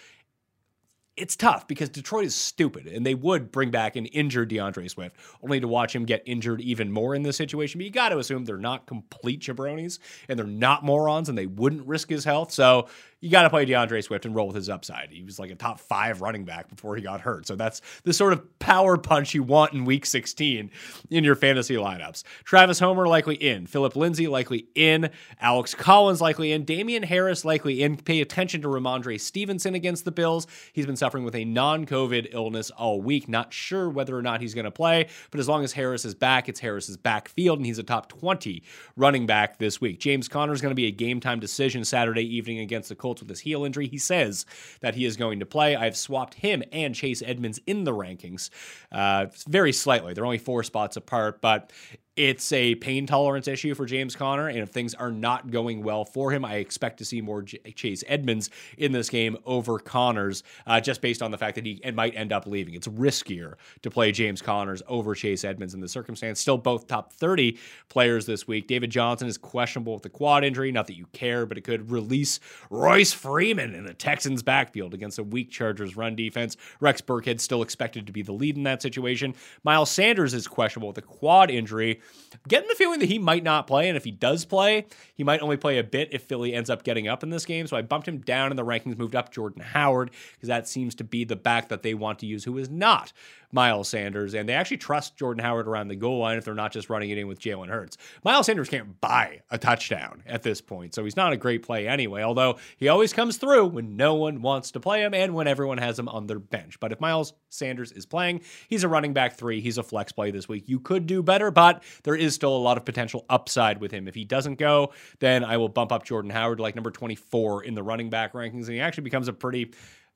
it's 1.17 1.37
tough 1.37 1.69
because 1.69 1.89
Detroit 1.89 2.25
is 2.25 2.35
stupid 2.35 2.87
and 2.87 3.07
they 3.07 3.15
would 3.15 3.53
bring 3.53 3.71
back 3.71 3.95
an 3.95 4.07
injured 4.07 4.49
D'Andre 4.49 4.89
Swift 4.89 5.17
only 5.43 5.61
to 5.61 5.69
watch 5.69 5.95
him 5.95 6.05
get 6.05 6.23
injured 6.27 6.61
even 6.61 6.91
more 6.91 7.15
in 7.15 7.23
this 7.23 7.37
situation. 7.37 7.79
But 7.79 7.85
you 7.85 7.91
got 7.93 8.09
to 8.09 8.19
assume 8.19 8.45
they're 8.45 8.57
not 8.59 8.87
complete 8.87 9.41
jabronis 9.41 10.01
and 10.29 10.39
they're 10.39 10.47
not 10.47 10.85
morons 10.85 11.29
and 11.29 11.39
they 11.39 11.47
wouldn't 11.47 11.87
risk 11.87 12.09
his 12.09 12.25
health. 12.25 12.51
So 12.51 12.89
you 13.25 13.31
got 13.31 13.45
to 13.45 13.51
play 13.51 13.65
D'Andre 13.65 14.03
Swift 14.03 14.27
and 14.27 14.35
roll 14.35 14.49
with 14.49 14.57
his 14.57 14.69
upside. 14.69 15.09
He 15.11 15.23
was 15.23 15.39
like 15.39 15.51
a 15.51 15.55
top 15.55 15.81
five 15.81 16.21
running 16.21 16.45
back 16.45 16.69
before 16.69 16.95
he 16.95 17.01
got 17.01 17.23
hurt. 17.23 17.47
So 17.47 17.57
that's 17.57 17.81
the 18.03 18.13
sort 18.13 18.35
of 18.35 18.59
power 18.59 18.99
punch 18.99 19.33
you 19.33 19.43
want 19.43 19.73
in 19.73 19.87
week 19.87 20.05
16 20.05 20.71
in 21.09 21.25
your 21.25 21.35
fantasy 21.35 21.75
lineups. 21.75 22.23
Travis 22.45 22.81
Homer 22.81 23.09
likely 23.09 23.37
in. 23.37 23.67
Philip 23.67 23.97
Lindsay 23.97 24.29
likely 24.29 24.67
in. 24.75 25.09
Alex 25.41 25.75
Collins 25.75 26.21
likely 26.21 26.53
in. 26.53 26.67
Damien 26.67 27.03
Harris 27.03 27.47
likely 27.47 27.83
in. 27.83 27.97
Pay 27.97 28.21
attention 28.21 28.61
to 28.61 28.69
Rhamondre 28.69 29.19
Stevenson 29.19 29.75
against 29.75 30.05
the 30.05 30.13
Bills. 30.13 30.47
He's 30.75 30.85
been 30.85 30.95
suffering 30.95 31.25
with 31.25 31.35
a 31.35 31.47
non 31.47 31.87
COVID 31.87 32.29
illness 32.35 32.69
all 32.73 33.01
week. 33.01 33.27
Not 33.27 33.55
sure 33.55 33.89
whether 33.89 34.15
or 34.15 34.23
not 34.23 34.43
he's 34.43 34.53
going 34.53 34.67
to 34.67 34.71
play, 34.71 35.09
but 35.31 35.41
as 35.41 35.49
long 35.49 35.65
as 35.65 35.73
Harris 35.73 36.05
is 36.05 36.15
back, 36.15 36.51
it's 36.51 36.61
Harris's 36.61 36.99
backfield, 36.99 37.59
and 37.59 37.65
he's 37.65 37.79
a 37.79 37.83
top 37.83 38.11
20 38.11 38.63
running 38.97 39.25
back 39.25 39.59
this 39.59 39.81
week. 39.81 39.99
James 39.99 40.29
Conner 40.29 40.53
is 40.53 40.61
going 40.61 40.73
to 40.73 40.77
be 40.77 40.89
a 40.89 40.93
game 40.93 41.21
time 41.21 41.41
decision 41.41 41.87
Saturday 41.87 42.37
evening 42.37 42.59
against 42.59 42.91
the 42.91 42.95
Colts 42.95 43.14
Colts 43.15 43.23
with 43.23 43.31
his 43.31 43.41
heel 43.41 43.65
injury. 43.65 43.87
He 43.87 43.99
says 43.99 44.45
that 44.81 44.95
he 44.95 45.05
is 45.05 45.17
going 45.17 45.39
to 45.41 45.47
play. 45.47 45.77
I've 45.77 45.97
swapped 45.97 46.35
him 46.35 46.63
and 46.73 46.95
Chase 46.95 47.23
Edmonds 47.25 47.61
in 47.67 47.85
the 47.85 47.93
rankings 47.93 48.51
uh, 48.91 49.27
very 49.49 49.73
slightly. 49.73 50.15
They're 50.15 50.25
only 50.25 50.39
four 50.39 50.65
spots 50.65 50.97
apart, 50.97 51.41
but 51.41 51.73
it's 52.17 52.53
a 52.53 52.77
pain 52.77 53.07
tolerance 53.07 53.49
issue 53.49 53.75
for 53.75 53.87
James 53.87 54.15
Conner, 54.15 54.49
and 54.49 54.59
if 54.59 54.69
things 54.69 54.95
are 54.95 55.11
not 55.11 55.51
going 55.51 55.83
well 55.83 56.05
for 56.05 56.31
him, 56.31 56.45
I 56.45 56.57
expect 56.57 56.99
to 56.99 57.05
see 57.05 57.21
more 57.21 57.43
J- 57.43 57.59
Chase 57.75 58.05
Edmonds 58.07 58.51
in 58.79 58.93
this 58.93 59.11
game 59.11 59.37
over 59.45 59.81
Connors, 59.81 60.45
uh, 60.67 60.81
just 60.81 61.01
based 61.01 61.23
on 61.23 61.33
the 61.33 61.39
fact 61.39 61.57
that 61.57 61.67
he 61.67 61.81
might 61.93 62.15
end 62.15 62.33
up 62.33 62.47
leaving. 62.47 62.75
It's 62.75 62.87
riskier 62.87 63.55
to 63.83 63.91
play 63.91 64.13
James 64.13 64.41
Connors 64.41 64.81
over 64.87 65.15
Chase 65.17 65.43
Edmonds 65.43 65.75
in 65.75 65.81
the 65.81 65.89
circumstance. 65.89 66.39
Still, 66.39 66.57
both 66.57 66.87
top 66.87 67.13
30 67.13 67.59
players 67.89 68.27
this 68.27 68.47
week. 68.47 68.69
David 68.69 68.91
Johnson 68.91 69.27
is 69.27 69.37
questionable 69.37 69.95
with 69.95 70.05
the 70.05 70.09
quad 70.09 70.45
injury. 70.45 70.71
Not 70.71 70.87
that 70.87 70.97
you 70.97 71.07
care, 71.13 71.47
but 71.47 71.59
it 71.59 71.63
could 71.63 71.91
release 71.91 72.39
Royce 72.71 73.13
Freeman 73.13 73.75
in 73.75 73.87
the 73.87 73.95
Texans' 73.95 74.43
backfield 74.43 74.95
against 74.95 75.19
a 75.19 75.25
weak 75.25 75.51
Chargers 75.51 75.97
run 75.97 76.15
defense. 76.15 76.57
Rex 76.79 77.01
Burkhead 77.01 77.41
still 77.41 77.63
expected 77.63 78.07
to 78.07 78.13
be 78.13 78.23
the 78.23 78.33
lead 78.33 78.57
in 78.57 78.63
that 78.63 78.83
situation. 78.83 79.35
Miles 79.65 79.91
Sanders 79.91 80.33
is 80.33 80.47
questionable 80.47 80.89
with 80.89 80.99
a 80.99 81.03
quad 81.03 81.51
injury 81.51 82.01
getting 82.49 82.69
the 82.69 82.75
feeling 82.75 83.01
that 83.01 83.09
he 83.09 83.19
might 83.19 83.43
not 83.43 83.67
play, 83.67 83.89
and 83.89 83.97
if 83.97 84.05
he 84.05 84.11
does 84.11 84.45
play, 84.45 84.87
he 85.15 85.25
might 85.25 85.41
only 85.41 85.57
play 85.57 85.79
a 85.79 85.85
bit 85.85 86.09
if 86.13 86.23
Philly 86.23 86.55
ends 86.55 86.71
up 86.71 86.83
getting 86.83 87.09
up 87.09 87.23
in 87.23 87.31
this 87.31 87.47
game. 87.47 87.67
So 87.67 87.77
I 87.77 87.83
bumped 87.83 88.09
him 88.09 88.19
down 88.19 88.51
in 88.51 88.57
the 88.57 88.65
rankings, 88.65 88.99
moved 88.99 89.17
up 89.17 89.33
Jordan 89.33 89.63
Howard 89.63 90.11
because 90.33 90.49
that 90.49 90.69
seems 90.69 90.95
to 90.97 91.05
be 91.05 91.25
the 91.25 91.37
back 91.37 91.69
that 91.69 91.83
they 91.83 91.95
want 91.95 92.19
to 92.21 92.27
use, 92.27 92.45
who 92.45 92.59
is 92.59 92.69
not 92.69 93.13
Miles 93.55 93.89
Sanders, 93.89 94.35
and 94.35 94.49
they 94.49 94.53
actually 94.53 94.79
trust 94.79 95.17
Jordan 95.17 95.43
Howard 95.43 95.69
around 95.69 95.89
the 95.89 95.97
goal 95.97 96.19
line 96.19 96.37
if 96.37 96.45
they're 96.45 96.55
not 96.55 96.73
just 96.73 96.91
running 96.91 97.11
it 97.11 97.19
in 97.19 97.29
with 97.29 97.41
Jalen 97.41 97.69
Hurts. 97.69 97.97
Miles 98.25 98.47
Sanders 98.47 98.69
can't 98.69 99.01
buy 99.01 99.43
a 99.51 99.57
touchdown 99.57 100.23
at 100.27 100.43
this 100.43 100.61
point, 100.61 100.95
so 100.95 101.05
he's 101.05 101.17
not 101.17 101.33
a 101.33 101.37
great 101.37 101.63
play 101.63 101.87
anyway, 101.87 102.23
although 102.23 102.59
he 102.77 102.89
always 102.89 103.13
comes 103.13 103.37
through 103.37 103.67
when 103.67 103.97
no 103.97 104.15
one 104.15 104.43
wants 104.43 104.73
to 104.73 104.81
play 104.81 105.03
him 105.03 105.15
and 105.15 105.35
when 105.35 105.47
everyone 105.47 105.79
has 105.79 105.99
him 105.99 106.09
on 106.09 106.27
their 106.27 106.39
bench. 106.39 106.81
But 106.81 106.93
if 106.93 107.01
Miles 107.01 107.33
Sanders 107.49 107.93
is 107.93 108.05
playing, 108.05 108.41
he's 108.69 108.85
a 108.85 108.89
running 108.89 109.13
back 109.13 109.37
three, 109.37 109.61
he's 109.61 109.79
a 109.79 109.83
flex 109.83 110.13
play 110.13 110.33
this 110.33 110.49
week. 110.49 110.65
You 110.69 110.81
could 110.81 111.07
do 111.07 111.23
better, 111.23 111.51
but 111.51 111.85
there 112.03 112.17
is 112.17 112.35
still 112.35 112.57
a 112.57 112.59
lot 112.59 112.77
of 112.77 112.85
potential 112.85 113.25
upside 113.31 113.81
with 113.81 113.93
him. 113.93 114.09
If 114.09 114.15
he 114.15 114.25
doesn't 114.25 114.59
go, 114.59 114.93
then 115.21 115.45
I 115.45 115.57
will 115.57 115.69
bump 115.69 115.93
up 115.93 116.05
Jordan 116.05 116.31
Howard 116.31 116.59
to 116.59 116.63
like 116.63 116.75
number 116.75 116.91
24 116.91 117.65
in 117.65 117.75
the 117.75 117.83
running 117.83 118.11
back 118.11 118.33
rankings, 118.33 118.65
and 118.65 118.75
he 118.75 118.81
actually 118.81 119.05
becomes 119.05 119.29
a 119.29 119.33
pretty 119.33 119.73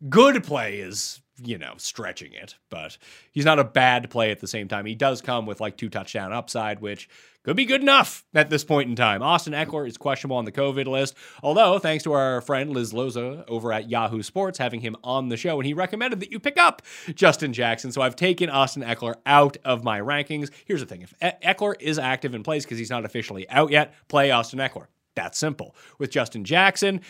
good 0.09 0.43
play 0.45 0.79
is 0.79 1.21
you 1.43 1.59
know, 1.59 1.75
stretching 1.77 2.33
it, 2.33 2.57
but 2.71 2.99
he's 3.33 3.45
not 3.45 3.59
a 3.59 3.65
bad 3.65 4.11
play 4.11 4.31
at 4.31 4.41
the 4.41 4.47
same 4.47 4.69
time. 4.69 4.87
He 4.87 4.95
does 4.95 5.21
come 5.21 5.47
with 5.47 5.61
like 5.61 5.77
two 5.77 5.89
touchdown 5.89 6.33
upside, 6.33 6.81
which 6.81 7.09
could 7.45 7.57
be 7.57 7.65
good 7.65 7.81
enough 7.81 8.25
at 8.35 8.51
this 8.51 8.65
point 8.65 8.91
in 8.91 8.97
time. 8.97 9.23
Austin 9.23 9.53
Ekeler 9.53 9.87
is 9.87 9.97
questionable 9.97 10.37
on 10.37 10.45
the 10.45 10.53
COVID 10.53 10.87
list, 10.87 11.15
although 11.43 11.79
thanks 11.79 12.05
to 12.05 12.13
our 12.13 12.41
friend 12.41 12.71
Liz 12.71 12.93
Loza 12.93 13.45
over 13.49 13.73
at 13.73 13.89
Yahoo 13.89 14.23
Sports 14.23 14.59
having 14.59 14.81
him 14.81 14.97
on 15.05 15.29
the 15.29 15.37
show, 15.37 15.59
and 15.59 15.67
he 15.67 15.75
recommended 15.75 16.21
that 16.21 16.33
you 16.33 16.41
pick 16.41 16.59
up 16.59 16.83
Justin 17.15 17.53
Jackson. 17.53 17.93
So 17.93 18.03
I've 18.03 18.17
taken 18.17 18.51
Austin 18.51 18.83
Ekeler 18.83 19.15
out 19.25 19.57
of 19.65 19.85
my 19.85 20.01
rankings. 20.01 20.51
Here's 20.67 20.81
the 20.81 20.87
thing: 20.87 21.03
if 21.03 21.15
Ekeler 21.21 21.75
is 21.81 21.99
active 21.99 22.35
in 22.35 22.43
place 22.43 22.65
because 22.65 22.79
he's 22.79 22.91
not 22.91 23.05
officially 23.05 23.49
out 23.49 23.71
yet, 23.71 23.95
play 24.09 24.31
Austin 24.31 24.59
Ekeler. 24.59 24.87
That's 25.15 25.39
simple. 25.39 25.75
With 25.99 26.11
Justin 26.11 26.45
Jackson. 26.45 27.01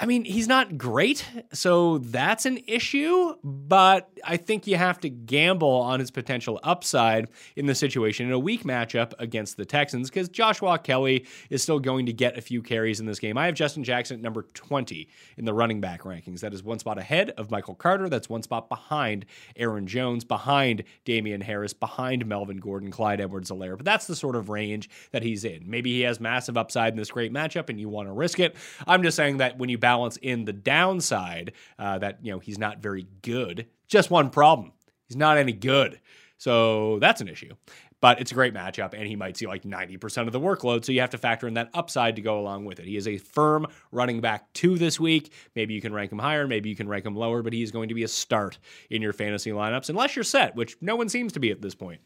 I 0.00 0.06
mean, 0.06 0.24
he's 0.24 0.48
not 0.48 0.76
great, 0.76 1.24
so 1.52 1.98
that's 1.98 2.46
an 2.46 2.58
issue, 2.66 3.36
but 3.44 4.10
I 4.24 4.36
think 4.36 4.66
you 4.66 4.76
have 4.76 4.98
to 5.02 5.08
gamble 5.08 5.68
on 5.68 6.00
his 6.00 6.10
potential 6.10 6.58
upside 6.64 7.28
in 7.54 7.66
the 7.66 7.76
situation 7.76 8.26
in 8.26 8.32
a 8.32 8.38
weak 8.38 8.64
matchup 8.64 9.12
against 9.20 9.56
the 9.56 9.64
Texans 9.64 10.10
because 10.10 10.28
Joshua 10.28 10.80
Kelley 10.80 11.26
is 11.48 11.62
still 11.62 11.78
going 11.78 12.06
to 12.06 12.12
get 12.12 12.36
a 12.36 12.40
few 12.40 12.60
carries 12.60 12.98
in 12.98 13.06
this 13.06 13.20
game. 13.20 13.38
I 13.38 13.46
have 13.46 13.54
Justin 13.54 13.84
Jackson 13.84 14.16
at 14.16 14.20
number 14.20 14.42
20 14.54 15.08
in 15.36 15.44
the 15.44 15.54
running 15.54 15.80
back 15.80 16.02
rankings. 16.02 16.40
That 16.40 16.52
is 16.52 16.64
one 16.64 16.80
spot 16.80 16.98
ahead 16.98 17.30
of 17.30 17.52
Michael 17.52 17.76
Carter. 17.76 18.08
That's 18.08 18.28
one 18.28 18.42
spot 18.42 18.68
behind 18.68 19.26
Aaron 19.54 19.86
Jones, 19.86 20.24
behind 20.24 20.82
Damien 21.04 21.40
Harris, 21.40 21.72
behind 21.72 22.26
Melvin 22.26 22.56
Gordon, 22.56 22.90
Clyde 22.90 23.20
Edwards 23.20 23.48
Helaire. 23.48 23.76
But 23.76 23.84
that's 23.84 24.08
the 24.08 24.16
sort 24.16 24.34
of 24.34 24.48
range 24.48 24.90
that 25.12 25.22
he's 25.22 25.44
in. 25.44 25.70
Maybe 25.70 25.92
he 25.92 26.00
has 26.00 26.18
massive 26.18 26.56
upside 26.56 26.94
in 26.94 26.98
this 26.98 27.12
great 27.12 27.32
matchup 27.32 27.68
and 27.68 27.78
you 27.78 27.88
want 27.88 28.08
to 28.08 28.12
risk 28.12 28.40
it. 28.40 28.56
I'm 28.88 29.04
just 29.04 29.16
saying 29.16 29.36
that 29.36 29.56
when 29.56 29.68
you 29.68 29.78
balance 29.84 30.16
in 30.22 30.46
the 30.46 30.52
downside 30.54 31.52
uh, 31.78 31.98
that 31.98 32.24
you 32.24 32.32
know 32.32 32.38
he's 32.38 32.56
not 32.56 32.78
very 32.78 33.06
good. 33.20 33.66
Just 33.86 34.10
one 34.10 34.30
problem: 34.30 34.72
he's 35.06 35.16
not 35.16 35.36
any 35.36 35.52
good. 35.52 36.00
So 36.38 36.98
that's 37.00 37.20
an 37.20 37.28
issue. 37.28 37.52
But 38.00 38.18
it's 38.20 38.32
a 38.32 38.34
great 38.34 38.54
matchup, 38.54 38.94
and 38.94 39.06
he 39.06 39.14
might 39.14 39.36
see 39.36 39.46
like 39.46 39.62
90% 39.62 40.26
of 40.26 40.32
the 40.32 40.40
workload. 40.40 40.84
So 40.84 40.92
you 40.92 41.00
have 41.00 41.10
to 41.10 41.18
factor 41.18 41.46
in 41.46 41.54
that 41.54 41.70
upside 41.72 42.16
to 42.16 42.22
go 42.22 42.38
along 42.38 42.64
with 42.64 42.78
it. 42.78 42.86
He 42.86 42.96
is 42.96 43.08
a 43.08 43.18
firm 43.18 43.66
running 43.92 44.20
back 44.20 44.52
two 44.52 44.76
this 44.76 44.98
week. 44.98 45.32
Maybe 45.54 45.74
you 45.74 45.80
can 45.80 45.94
rank 45.94 46.12
him 46.12 46.18
higher, 46.18 46.46
maybe 46.46 46.68
you 46.68 46.76
can 46.76 46.88
rank 46.88 47.06
him 47.06 47.16
lower, 47.16 47.42
but 47.42 47.54
he 47.54 47.62
is 47.62 47.70
going 47.70 47.88
to 47.88 47.94
be 47.94 48.02
a 48.02 48.08
start 48.08 48.58
in 48.90 49.00
your 49.00 49.14
fantasy 49.14 49.52
lineups, 49.52 49.88
unless 49.88 50.16
you're 50.16 50.22
set, 50.22 50.54
which 50.54 50.76
no 50.82 50.96
one 50.96 51.08
seems 51.08 51.32
to 51.32 51.40
be 51.40 51.50
at 51.50 51.62
this 51.62 51.74
point. 51.74 52.00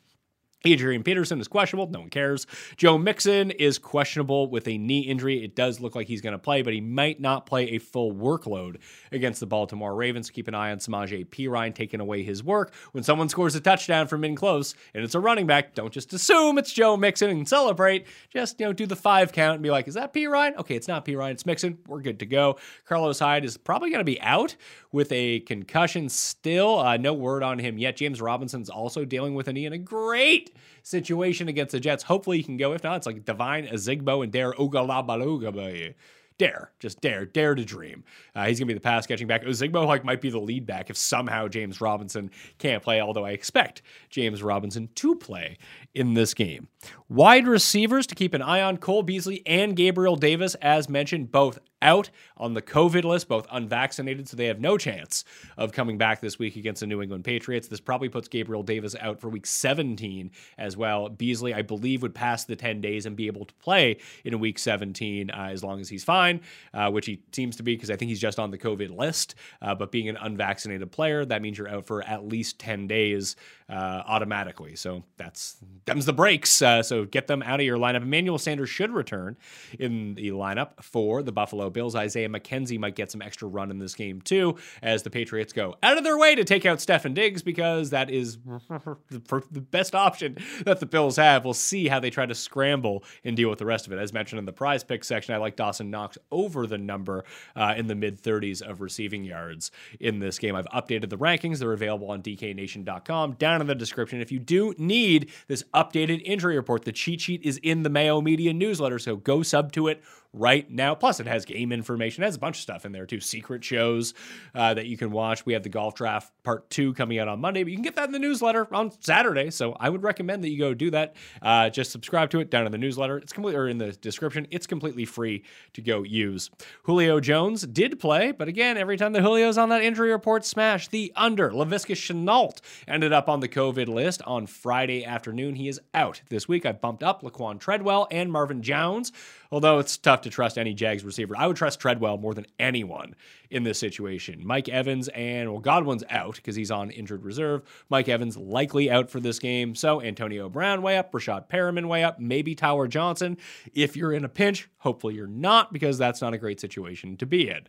Adrian 0.64 1.04
Peterson 1.04 1.40
is 1.40 1.46
questionable. 1.46 1.88
No 1.88 2.00
one 2.00 2.10
cares. 2.10 2.44
Joe 2.76 2.98
Mixon 2.98 3.52
is 3.52 3.78
questionable 3.78 4.50
with 4.50 4.66
a 4.66 4.76
knee 4.76 5.02
injury. 5.02 5.44
It 5.44 5.54
does 5.54 5.78
look 5.78 5.94
like 5.94 6.08
he's 6.08 6.20
going 6.20 6.32
to 6.32 6.38
play, 6.38 6.62
but 6.62 6.72
he 6.72 6.80
might 6.80 7.20
not 7.20 7.46
play 7.46 7.70
a 7.70 7.78
full 7.78 8.12
workload 8.12 8.78
against 9.12 9.38
the 9.38 9.46
Baltimore 9.46 9.94
Ravens. 9.94 10.30
Keep 10.30 10.48
an 10.48 10.56
eye 10.56 10.72
on 10.72 10.78
Samaje 10.78 11.24
Perine 11.26 11.72
taking 11.72 12.00
away 12.00 12.24
his 12.24 12.42
work. 12.42 12.74
When 12.90 13.04
someone 13.04 13.28
scores 13.28 13.54
a 13.54 13.60
touchdown 13.60 14.08
from 14.08 14.24
in 14.24 14.34
close 14.34 14.74
and 14.94 15.04
it's 15.04 15.14
a 15.14 15.20
running 15.20 15.46
back, 15.46 15.76
don't 15.76 15.92
just 15.92 16.12
assume 16.12 16.58
it's 16.58 16.72
Joe 16.72 16.96
Mixon 16.96 17.30
and 17.30 17.48
celebrate. 17.48 18.06
Just, 18.28 18.58
you 18.58 18.66
know, 18.66 18.72
do 18.72 18.86
the 18.86 18.96
five 18.96 19.30
count 19.30 19.54
and 19.54 19.62
be 19.62 19.70
like, 19.70 19.86
is 19.86 19.94
that 19.94 20.12
Perine? 20.12 20.56
Okay, 20.56 20.74
it's 20.74 20.88
not 20.88 21.04
Perine. 21.04 21.30
It's 21.30 21.46
Mixon. 21.46 21.78
We're 21.86 22.02
good 22.02 22.18
to 22.18 22.26
go. 22.26 22.58
Carlos 22.84 23.20
Hyde 23.20 23.44
is 23.44 23.56
probably 23.56 23.90
going 23.90 24.00
to 24.00 24.04
be 24.04 24.20
out 24.20 24.56
with 24.90 25.12
a 25.12 25.38
concussion 25.40 26.08
still. 26.08 26.80
Uh, 26.80 26.96
no 26.96 27.12
word 27.12 27.44
on 27.44 27.60
him 27.60 27.78
yet. 27.78 27.94
James 27.94 28.20
Robinson's 28.20 28.70
also 28.70 29.04
dealing 29.04 29.34
with 29.34 29.46
a 29.46 29.52
knee 29.52 29.66
in 29.66 29.72
a 29.72 29.78
great 29.78 30.47
situation 30.82 31.48
against 31.48 31.72
the 31.72 31.80
Jets. 31.80 32.04
Hopefully 32.04 32.38
he 32.38 32.42
can 32.42 32.56
go. 32.56 32.72
If 32.72 32.82
not, 32.82 32.96
it's 32.96 33.06
like 33.06 33.24
Devine, 33.24 33.66
Ozigbo 33.66 34.22
and 34.22 34.32
Dare 34.32 34.52
Ogunbowale 34.52 35.94
dare, 36.38 36.70
just 36.78 37.00
dare, 37.00 37.26
dare 37.26 37.54
to 37.54 37.64
dream. 37.64 38.04
Uh, 38.34 38.46
he's 38.46 38.58
gonna 38.58 38.68
be 38.68 38.74
the 38.74 38.80
pass 38.80 39.06
catching 39.06 39.26
back. 39.26 39.44
Ozigbo 39.44 39.86
like 39.86 40.04
might 40.04 40.20
be 40.20 40.30
the 40.30 40.38
lead 40.38 40.66
back 40.66 40.90
if 40.90 40.96
somehow 40.96 41.48
James 41.48 41.80
Robinson 41.80 42.30
can't 42.58 42.82
play. 42.82 43.00
Although 43.00 43.24
I 43.24 43.30
expect 43.30 43.82
James 44.08 44.42
Robinson 44.42 44.88
to 44.96 45.14
play 45.14 45.58
in 45.94 46.14
this 46.14 46.34
game. 46.34 46.68
Wide 47.08 47.46
receivers 47.46 48.06
to 48.06 48.14
keep 48.14 48.34
an 48.34 48.42
eye 48.42 48.62
on: 48.62 48.76
Cole 48.76 49.02
Beasley 49.02 49.42
and 49.46 49.76
Gabriel 49.76 50.16
Davis, 50.16 50.54
as 50.56 50.88
mentioned, 50.88 51.30
both 51.30 51.58
out 51.82 52.10
on 52.36 52.54
the 52.54 52.62
COVID 52.62 53.04
list, 53.04 53.28
both 53.28 53.46
unvaccinated, 53.50 54.28
so 54.28 54.36
they 54.36 54.46
have 54.46 54.60
no 54.60 54.76
chance 54.78 55.24
of 55.56 55.72
coming 55.72 55.98
back 55.98 56.20
this 56.20 56.38
week 56.38 56.56
against 56.56 56.80
the 56.80 56.86
New 56.86 57.02
England 57.02 57.24
Patriots. 57.24 57.68
This 57.68 57.80
probably 57.80 58.08
puts 58.08 58.28
Gabriel 58.28 58.62
Davis 58.62 58.94
out 59.00 59.20
for 59.20 59.28
week 59.28 59.46
17 59.46 60.30
as 60.58 60.76
well. 60.76 61.08
Beasley, 61.08 61.54
I 61.54 61.62
believe, 61.62 62.02
would 62.02 62.14
pass 62.14 62.44
the 62.44 62.56
10 62.56 62.80
days 62.80 63.06
and 63.06 63.16
be 63.16 63.26
able 63.26 63.44
to 63.44 63.54
play 63.54 63.98
in 64.24 64.38
week 64.40 64.58
17 64.58 65.30
uh, 65.30 65.48
as 65.50 65.62
long 65.62 65.80
as 65.80 65.88
he's 65.88 66.04
fine, 66.04 66.27
uh, 66.74 66.90
which 66.90 67.06
he 67.06 67.22
seems 67.32 67.56
to 67.56 67.62
be 67.62 67.74
because 67.74 67.90
I 67.90 67.96
think 67.96 68.08
he's 68.08 68.20
just 68.20 68.38
on 68.38 68.50
the 68.50 68.58
COVID 68.58 68.96
list. 68.96 69.34
Uh, 69.60 69.74
but 69.74 69.90
being 69.92 70.08
an 70.08 70.16
unvaccinated 70.16 70.90
player, 70.90 71.24
that 71.24 71.42
means 71.42 71.58
you're 71.58 71.68
out 71.68 71.86
for 71.86 72.02
at 72.02 72.26
least 72.26 72.58
10 72.58 72.86
days 72.86 73.36
uh, 73.70 74.02
automatically. 74.06 74.76
So 74.76 75.04
that's 75.16 75.56
them's 75.84 76.06
the 76.06 76.12
breaks. 76.12 76.62
Uh, 76.62 76.82
so 76.82 77.04
get 77.04 77.26
them 77.26 77.42
out 77.42 77.60
of 77.60 77.66
your 77.66 77.76
lineup. 77.78 78.02
Emmanuel 78.02 78.38
Sanders 78.38 78.70
should 78.70 78.90
return 78.90 79.36
in 79.78 80.14
the 80.14 80.30
lineup 80.30 80.82
for 80.82 81.22
the 81.22 81.32
Buffalo 81.32 81.68
Bills. 81.68 81.94
Isaiah 81.94 82.28
McKenzie 82.28 82.78
might 82.78 82.94
get 82.94 83.10
some 83.10 83.20
extra 83.20 83.48
run 83.48 83.70
in 83.70 83.78
this 83.78 83.94
game 83.94 84.20
too, 84.20 84.56
as 84.82 85.02
the 85.02 85.10
Patriots 85.10 85.52
go 85.52 85.76
out 85.82 85.98
of 85.98 86.04
their 86.04 86.18
way 86.18 86.34
to 86.34 86.44
take 86.44 86.64
out 86.66 86.78
Stefon 86.78 87.14
Diggs 87.14 87.42
because 87.42 87.90
that 87.90 88.10
is 88.10 88.38
the 88.68 89.66
best 89.70 89.94
option 89.94 90.38
that 90.64 90.80
the 90.80 90.86
Bills 90.86 91.16
have. 91.16 91.44
We'll 91.44 91.54
see 91.54 91.88
how 91.88 92.00
they 92.00 92.10
try 92.10 92.26
to 92.26 92.34
scramble 92.34 93.04
and 93.24 93.36
deal 93.36 93.50
with 93.50 93.58
the 93.58 93.66
rest 93.66 93.86
of 93.86 93.92
it. 93.92 93.98
As 93.98 94.12
mentioned 94.12 94.38
in 94.38 94.44
the 94.44 94.52
prize 94.52 94.82
pick 94.82 95.04
section, 95.04 95.34
I 95.34 95.38
like 95.38 95.56
Dawson 95.56 95.90
Knox 95.90 96.17
over 96.30 96.66
the 96.66 96.78
number 96.78 97.24
uh, 97.54 97.74
in 97.76 97.86
the 97.86 97.94
mid 97.94 98.22
30s 98.22 98.62
of 98.62 98.80
receiving 98.80 99.24
yards 99.24 99.70
in 100.00 100.20
this 100.20 100.38
game. 100.38 100.56
I've 100.56 100.68
updated 100.68 101.10
the 101.10 101.18
rankings. 101.18 101.58
They're 101.58 101.72
available 101.72 102.10
on 102.10 102.22
DKNation.com. 102.22 103.32
Down 103.32 103.58
down 103.58 103.60
in 103.62 103.66
the 103.66 103.74
description. 103.74 104.20
If 104.20 104.30
you 104.30 104.38
do 104.38 104.74
need 104.78 105.30
this 105.48 105.64
updated 105.74 106.22
injury 106.24 106.56
report, 106.56 106.84
the 106.84 106.92
cheat 106.92 107.20
sheet 107.20 107.42
is 107.42 107.58
in 107.62 107.82
the 107.82 107.90
Mayo 107.90 108.20
Media 108.20 108.52
newsletter, 108.52 108.98
so 108.98 109.16
go 109.16 109.42
sub 109.42 109.72
to 109.72 109.88
it 109.88 110.02
right 110.32 110.70
now. 110.70 110.94
Plus, 110.94 111.20
it 111.20 111.26
has 111.26 111.44
game 111.44 111.72
information. 111.72 112.22
It 112.22 112.26
has 112.26 112.36
a 112.36 112.38
bunch 112.38 112.56
of 112.56 112.62
stuff 112.62 112.84
in 112.84 112.92
there 112.92 113.06
too. 113.06 113.20
Secret 113.20 113.64
shows 113.64 114.14
uh, 114.54 114.74
that 114.74 114.86
you 114.86 114.96
can 114.96 115.10
watch. 115.10 115.46
We 115.46 115.54
have 115.54 115.62
the 115.62 115.68
golf 115.68 115.94
draft 115.94 116.32
part 116.42 116.68
two 116.70 116.92
coming 116.94 117.18
out 117.18 117.28
on 117.28 117.40
Monday, 117.40 117.62
but 117.62 117.70
you 117.70 117.76
can 117.76 117.82
get 117.82 117.96
that 117.96 118.06
in 118.06 118.12
the 118.12 118.18
newsletter 118.18 118.72
on 118.74 118.90
Saturday. 119.00 119.50
So 119.50 119.72
I 119.78 119.88
would 119.88 120.02
recommend 120.02 120.44
that 120.44 120.50
you 120.50 120.58
go 120.58 120.74
do 120.74 120.90
that. 120.90 121.16
Uh, 121.40 121.70
just 121.70 121.90
subscribe 121.90 122.30
to 122.30 122.40
it 122.40 122.50
down 122.50 122.66
in 122.66 122.72
the 122.72 122.78
newsletter. 122.78 123.18
It's 123.18 123.32
completely 123.32 123.58
or 123.58 123.68
in 123.68 123.78
the 123.78 123.92
description. 123.92 124.46
It's 124.50 124.66
completely 124.66 125.04
free 125.04 125.44
to 125.72 125.82
go 125.82 126.02
use. 126.02 126.50
Julio 126.84 127.20
Jones 127.20 127.66
did 127.66 127.98
play, 127.98 128.32
but 128.32 128.48
again, 128.48 128.76
every 128.76 128.96
time 128.96 129.12
the 129.12 129.20
Julio's 129.20 129.58
on 129.58 129.70
that 129.70 129.82
injury 129.82 130.10
report, 130.10 130.44
smash 130.44 130.88
the 130.88 131.12
under. 131.16 131.50
Laviska 131.50 131.94
Shenault 131.94 132.60
ended 132.86 133.12
up 133.12 133.28
on 133.28 133.40
the 133.40 133.48
COVID 133.48 133.88
list 133.88 134.22
on 134.22 134.46
Friday 134.46 135.04
afternoon. 135.04 135.54
He 135.54 135.68
is 135.68 135.80
out 135.94 136.22
this 136.28 136.46
week. 136.46 136.66
I 136.66 136.72
bumped 136.72 137.02
up 137.02 137.22
Laquon 137.22 137.58
Treadwell 137.58 138.06
and 138.10 138.30
Marvin 138.30 138.62
Jones 138.62 139.12
although 139.50 139.78
it's 139.78 139.96
tough 139.96 140.22
to 140.22 140.30
trust 140.30 140.58
any 140.58 140.74
Jags 140.74 141.04
receiver. 141.04 141.34
I 141.36 141.46
would 141.46 141.56
trust 141.56 141.80
Treadwell 141.80 142.18
more 142.18 142.34
than 142.34 142.46
anyone 142.58 143.14
in 143.50 143.62
this 143.62 143.78
situation. 143.78 144.46
Mike 144.46 144.68
Evans 144.68 145.08
and, 145.08 145.50
well, 145.50 145.60
Godwin's 145.60 146.04
out 146.10 146.36
because 146.36 146.56
he's 146.56 146.70
on 146.70 146.90
injured 146.90 147.24
reserve. 147.24 147.62
Mike 147.88 148.08
Evans 148.08 148.36
likely 148.36 148.90
out 148.90 149.10
for 149.10 149.20
this 149.20 149.38
game. 149.38 149.74
So 149.74 150.02
Antonio 150.02 150.48
Brown 150.48 150.82
way 150.82 150.98
up, 150.98 151.12
Breshad 151.12 151.48
Perriman 151.48 151.88
way 151.88 152.04
up, 152.04 152.20
maybe 152.20 152.54
Tyler 152.54 152.88
Johnson. 152.88 153.38
If 153.72 153.96
you're 153.96 154.12
in 154.12 154.24
a 154.24 154.28
pinch, 154.28 154.68
hopefully 154.78 155.14
you're 155.14 155.26
not 155.26 155.72
because 155.72 155.98
that's 155.98 156.20
not 156.20 156.34
a 156.34 156.38
great 156.38 156.60
situation 156.60 157.16
to 157.16 157.26
be 157.26 157.48
in. 157.48 157.66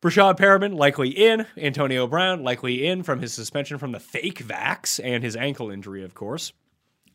Breshad 0.00 0.36
Perriman 0.36 0.76
likely 0.76 1.08
in. 1.08 1.46
Antonio 1.56 2.06
Brown 2.06 2.42
likely 2.42 2.86
in 2.86 3.02
from 3.02 3.20
his 3.20 3.32
suspension 3.32 3.78
from 3.78 3.92
the 3.92 4.00
fake 4.00 4.46
vax 4.46 5.02
and 5.02 5.24
his 5.24 5.34
ankle 5.34 5.70
injury, 5.70 6.04
of 6.04 6.14
course. 6.14 6.52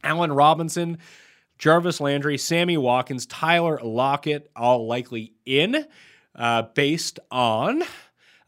Allen 0.04 0.32
Robinson 0.32 0.98
Jarvis 1.60 2.00
Landry, 2.00 2.38
Sammy 2.38 2.78
Watkins, 2.78 3.26
Tyler 3.26 3.80
Lockett, 3.84 4.50
all 4.56 4.88
likely 4.88 5.34
in, 5.46 5.86
uh, 6.34 6.62
based 6.74 7.20
on 7.30 7.84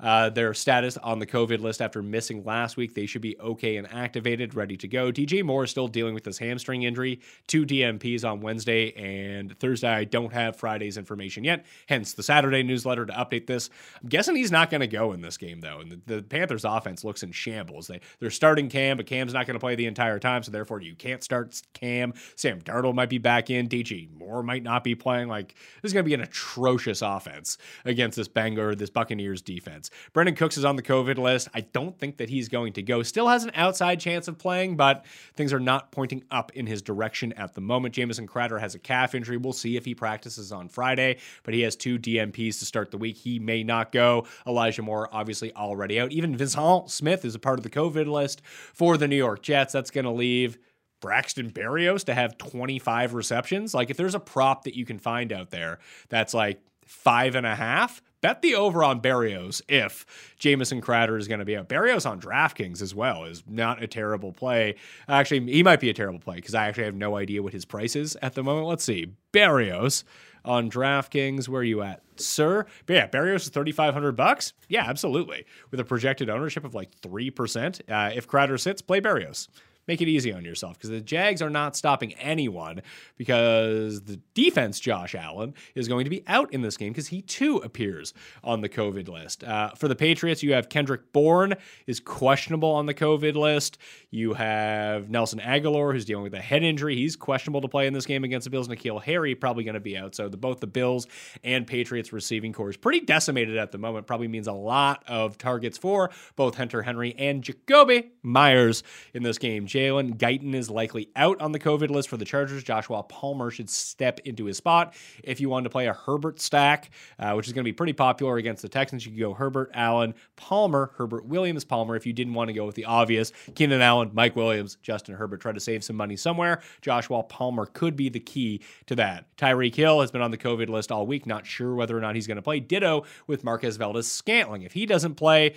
uh, 0.02 0.30
their 0.30 0.54
status 0.54 0.98
on 0.98 1.20
the 1.20 1.26
COVID 1.26 1.62
list 1.62 1.82
after 1.82 2.02
missing 2.02 2.44
last 2.44 2.78
week. 2.78 2.94
They 2.94 3.06
should 3.06 3.22
be 3.22 3.40
okay 3.40 3.78
and 3.78 3.92
activated, 3.94 4.56
ready 4.56 4.76
to 4.78 4.88
go. 4.88 5.12
DJ 5.12 5.44
Moore 5.44 5.64
is 5.66 5.72
still 5.72 5.88
dealing 5.88 6.14
with 6.14 6.24
this 6.24 6.38
hamstring 6.38 6.84
injury, 6.84 7.22
two 7.48 7.66
DNPs 7.66 8.26
on 8.26 8.42
Wednesday 8.42 8.92
and 8.94 9.58
Thursday. 9.60 9.90
I 9.90 10.04
don't 10.04 10.34
have 10.34 10.56
Friday's 10.56 10.98
information 10.98 11.44
yet, 11.44 11.66
hence 11.88 12.14
the 12.14 12.24
Saturday 12.24 12.64
newsletter 12.64 13.06
to 13.06 13.14
update 13.14 13.48
this. 13.48 13.70
I'm 14.02 14.10
guessing 14.10 14.36
he's 14.36 14.52
not 14.52 14.70
going 14.70 14.82
to 14.82 14.88
go 14.88 15.14
in 15.14 15.22
this 15.22 15.38
game, 15.38 15.62
though. 15.62 15.80
And 15.80 15.92
the, 15.92 16.16
the, 16.16 16.22
Panthers' 16.24 16.66
offense 16.66 17.04
looks 17.04 17.24
in 17.24 17.32
shambles. 17.32 17.88
They, 17.88 18.00
they're 18.20 18.30
starting 18.32 18.70
Cam, 18.70 18.98
but 18.98 19.06
Cam's 19.06 19.34
not 19.34 19.46
going 19.46 19.56
to 19.56 19.60
play 19.60 19.76
the 19.76 19.86
entire 19.86 20.20
time, 20.20 20.44
so 20.44 20.52
therefore 20.52 20.82
you 20.82 20.96
can't 20.96 21.24
start 21.24 21.62
Cam. 21.74 22.14
Sam 22.36 22.62
Darnold 22.62 22.96
might 22.96 23.10
be 23.10 23.18
back 23.18 23.50
in. 23.50 23.68
DJ 23.68 24.10
Moore 24.18 24.44
might 24.44 24.64
not 24.64 24.84
be 24.84 24.96
playing. 24.96 25.28
Like, 25.28 25.56
this 25.82 25.90
is 25.90 25.94
going 25.94 26.06
to 26.06 26.10
be 26.10 26.14
an 26.14 26.22
atrocious 26.22 27.02
offense 27.02 27.58
against 27.86 28.18
this 28.18 28.28
Bangor, 28.28 28.76
this 28.76 28.90
Buccaneers 28.90 29.42
defense. 29.42 29.91
Brandin 30.14 30.36
Cooks 30.36 30.58
is 30.58 30.66
on 30.66 30.76
the 30.76 30.82
COVID 30.82 31.18
list. 31.18 31.48
I 31.54 31.62
don't 31.62 31.98
think 31.98 32.18
that 32.18 32.30
he's 32.30 32.50
going 32.50 32.74
to 32.74 32.82
go. 32.82 33.04
Still 33.04 33.28
has 33.28 33.44
an 33.44 33.52
outside 33.56 34.00
chance 34.00 34.28
of 34.28 34.38
playing, 34.38 34.78
but 34.78 35.06
things 35.36 35.54
are 35.54 35.60
not 35.60 35.92
pointing 35.92 36.24
up 36.32 36.52
in 36.54 36.68
his 36.68 36.82
direction 36.82 37.34
at 37.34 37.54
the 37.54 37.62
moment. 37.62 37.94
Jamison 37.94 38.28
Crowder 38.28 38.60
has 38.60 38.76
a 38.76 38.80
calf 38.80 39.16
injury. 39.16 39.38
We'll 39.38 39.54
see 39.54 39.78
if 39.78 39.86
he 39.86 39.96
practices 39.96 40.52
on 40.52 40.70
Friday, 40.70 41.18
but 41.44 41.54
he 41.54 41.62
has 41.62 41.76
two 41.76 41.98
DNPs 41.98 42.60
to 42.60 42.66
start 42.66 42.92
the 42.92 42.98
week. 42.98 43.18
He 43.18 43.40
may 43.40 43.64
not 43.64 43.92
go. 43.92 44.26
Elijah 44.46 44.82
Moore, 44.82 45.10
obviously, 45.12 45.54
already 45.56 46.00
out. 46.00 46.12
Even 46.12 46.36
Vincent 46.36 46.90
Smith 46.90 47.26
is 47.26 47.36
a 47.36 47.40
part 47.40 47.60
of 47.60 47.64
the 47.64 47.70
COVID 47.70 48.08
list 48.08 48.42
for 48.74 48.98
the 48.98 49.08
New 49.08 49.16
York 49.16 49.42
Jets. 49.42 49.74
That's 49.74 49.92
going 49.92 50.06
to 50.06 50.12
leave. 50.12 50.58
Braxton 51.02 51.50
Berrios 51.50 52.04
to 52.06 52.14
have 52.14 52.38
25 52.38 53.16
receptions. 53.16 53.74
Like, 53.74 53.90
if 53.90 53.98
there's 53.98 54.14
a 54.14 54.20
prop 54.20 54.66
that 54.66 54.76
you 54.76 54.86
can 54.86 55.00
find 55.00 55.34
out 55.34 55.50
there 55.50 55.80
that's 56.10 56.34
like 56.34 56.62
five 56.86 57.36
and 57.36 57.46
a 57.46 57.56
half. 57.56 58.02
Bet 58.22 58.42
the 58.42 58.56
over 58.56 58.84
on 58.84 59.02
Berrios 59.02 59.62
if 59.68 60.06
Jamison 60.38 60.80
Crowder 60.80 61.18
is 61.18 61.28
going 61.28 61.40
to 61.40 61.46
be 61.46 61.58
out. 61.58 61.68
Berrios 61.68 62.10
on 62.10 62.22
DraftKings 62.22 62.82
as 62.82 62.94
well 62.94 63.26
is 63.26 63.44
not 63.48 63.82
a 63.82 63.88
terrible 63.88 64.32
play. 64.32 64.76
Actually, 65.08 65.52
he 65.52 65.64
might 65.64 65.80
be 65.80 65.90
a 65.90 65.94
terrible 65.94 66.20
play 66.20 66.36
because 66.36 66.54
I 66.54 66.68
actually 66.68 66.86
have 66.86 66.96
no 66.96 67.18
idea 67.18 67.42
what 67.42 67.54
his 67.54 67.66
price 67.66 67.96
is 67.96 68.16
at 68.22 68.36
the 68.36 68.44
moment. 68.44 68.68
Let's 68.68 68.84
see. 68.84 69.14
Berrios 69.34 70.04
on 70.46 70.70
DraftKings. 70.70 71.48
Where 71.48 71.62
are 71.62 71.64
you 71.64 71.82
at, 71.82 72.02
sir? 72.16 72.66
But 72.86 72.94
yeah, 72.94 73.08
Berrios 73.08 73.42
is 73.42 73.50
thirty 73.50 73.72
five 73.72 73.94
hundred 73.94 74.14
bucks. 74.14 74.54
Yeah, 74.70 74.86
absolutely. 74.88 75.46
With 75.72 75.80
a 75.80 75.86
projected 75.86 76.30
ownership 76.30 76.64
of 76.64 76.76
like 76.76 76.92
three 77.02 77.32
percent. 77.32 77.82
Uh, 77.90 78.12
if 78.14 78.28
Crowder 78.28 78.58
sits, 78.58 78.82
play 78.82 79.02
Berrios 79.02 79.48
make 79.92 80.00
it 80.00 80.08
easy 80.08 80.32
on 80.32 80.46
yourself 80.46 80.78
because 80.78 80.90
the 80.90 81.02
Jags 81.02 81.42
are 81.42 81.50
not 81.50 81.76
stopping 81.76 82.14
anyone 82.14 82.82
because 83.18 84.02
the 84.04 84.22
defense, 84.34 84.80
Josh 84.80 85.16
Allen, 85.16 85.54
is 85.76 85.90
going 85.90 86.06
to 86.06 86.10
be 86.10 86.24
out 86.28 86.54
in 86.54 86.62
this 86.62 86.78
game 86.78 86.94
because 86.94 87.10
he 87.10 87.22
too 87.22 87.58
appears 87.58 88.14
on 88.42 88.62
the 88.62 88.70
COVID 88.70 89.10
list. 89.10 89.44
Uh, 89.44 89.72
for 89.72 89.90
the 89.90 89.96
Patriots, 89.96 90.44
you 90.44 90.54
have 90.54 90.70
Kendrick 90.70 91.12
Bourne 91.12 91.56
is 91.88 92.00
questionable 92.00 92.72
on 92.72 92.86
the 92.86 92.94
COVID 92.94 93.36
list. 93.36 93.80
You 94.12 94.34
have 94.34 95.10
Nelson 95.10 95.40
Agholor 95.40 95.92
who's 95.92 96.06
dealing 96.06 96.24
with 96.24 96.36
a 96.36 96.42
head 96.42 96.64
injury. 96.64 96.96
He's 96.96 97.18
questionable 97.18 97.60
to 97.60 97.68
play 97.68 97.86
in 97.86 97.92
this 97.92 98.06
game 98.06 98.24
against 98.24 98.46
the 98.46 98.50
Bills. 98.50 98.70
N'Keal 98.70 99.04
Harry 99.04 99.36
probably 99.36 99.66
going 99.66 99.74
to 99.74 99.82
be 99.82 99.98
out. 99.98 100.16
So 100.16 100.30
the, 100.30 100.38
both 100.38 100.62
the 100.62 100.68
Bills 100.68 101.06
and 101.44 101.68
Patriots 101.68 102.14
receiving 102.14 102.54
corps 102.54 102.78
pretty 102.78 103.02
decimated 103.02 103.58
at 103.58 103.74
the 103.74 103.78
moment. 103.78 104.08
Probably 104.08 104.30
means 104.30 104.48
a 104.48 104.54
lot 104.54 105.04
of 105.06 105.38
targets 105.38 105.78
for 105.78 106.12
both 106.38 106.56
Hunter 106.56 106.82
Henry 106.82 107.14
and 107.18 107.44
Jakobi 107.44 108.12
Meyers 108.24 108.84
in 109.14 109.24
this 109.24 109.38
game. 109.38 109.68
Jalen 109.82 110.18
Guyton 110.18 110.54
is 110.54 110.70
likely 110.70 111.10
out 111.16 111.42
on 111.42 111.54
the 111.54 111.60
COVID 111.60 111.90
list 111.90 112.08
for 112.08 112.18
the 112.18 112.26
Chargers. 112.26 112.64
Joshua 112.64 113.02
Palmer 113.02 113.50
should 113.50 113.68
step 113.68 114.20
into 114.26 114.46
his 114.46 114.58
spot. 114.58 114.94
If 115.24 115.42
you 115.42 115.50
wanted 115.50 115.64
to 115.64 115.70
play 115.72 115.88
a 115.88 115.94
Herbert 115.94 116.40
stack, 116.40 116.92
uh, 117.18 117.34
which 117.34 117.48
is 117.48 117.54
going 117.54 117.64
to 117.64 117.68
be 117.68 117.74
pretty 117.74 117.94
popular 117.94 118.38
against 118.38 118.62
the 118.62 118.70
Texans, 118.70 119.06
you 119.06 119.12
could 119.12 119.20
go 119.20 119.34
Herbert, 119.34 119.72
Allen, 119.74 120.14
Palmer, 120.36 120.92
Herbert, 120.98 121.26
Williams, 121.26 121.66
Palmer. 121.66 121.96
If 121.96 122.06
you 122.06 122.14
didn't 122.14 122.36
want 122.36 122.50
to 122.50 122.54
go 122.54 122.64
with 122.64 122.76
the 122.76 122.86
obvious, 122.86 123.34
Keenan 123.56 123.82
Allen, 123.82 124.12
Mike 124.14 124.36
Williams, 124.36 124.78
Justin 124.84 125.16
Herbert, 125.16 125.42
try 125.42 125.52
to 125.52 125.60
save 125.60 125.84
some 125.84 125.96
money 125.96 126.16
somewhere. 126.16 126.62
Joshua 126.82 127.24
Palmer 127.24 127.66
could 127.66 127.96
be 127.96 128.10
the 128.10 128.20
key 128.20 128.62
to 128.86 128.96
that. 128.98 129.36
Tyreek 129.36 129.74
Hill 129.74 130.02
has 130.02 130.12
been 130.12 130.22
on 130.22 130.30
the 130.30 130.38
COVID 130.38 130.70
list 130.70 130.92
all 130.92 131.08
week. 131.08 131.26
Not 131.26 131.48
sure 131.48 131.74
whether 131.74 131.98
or 131.98 132.02
not 132.02 132.14
he's 132.14 132.28
going 132.28 132.36
to 132.36 132.44
play. 132.44 132.60
Ditto 132.60 133.06
with 133.26 133.44
Marquez 133.44 133.78
Valdes 133.78 134.12
Scantling. 134.12 134.62
If 134.62 134.74
he 134.74 134.86
doesn't 134.86 135.16
play, 135.16 135.56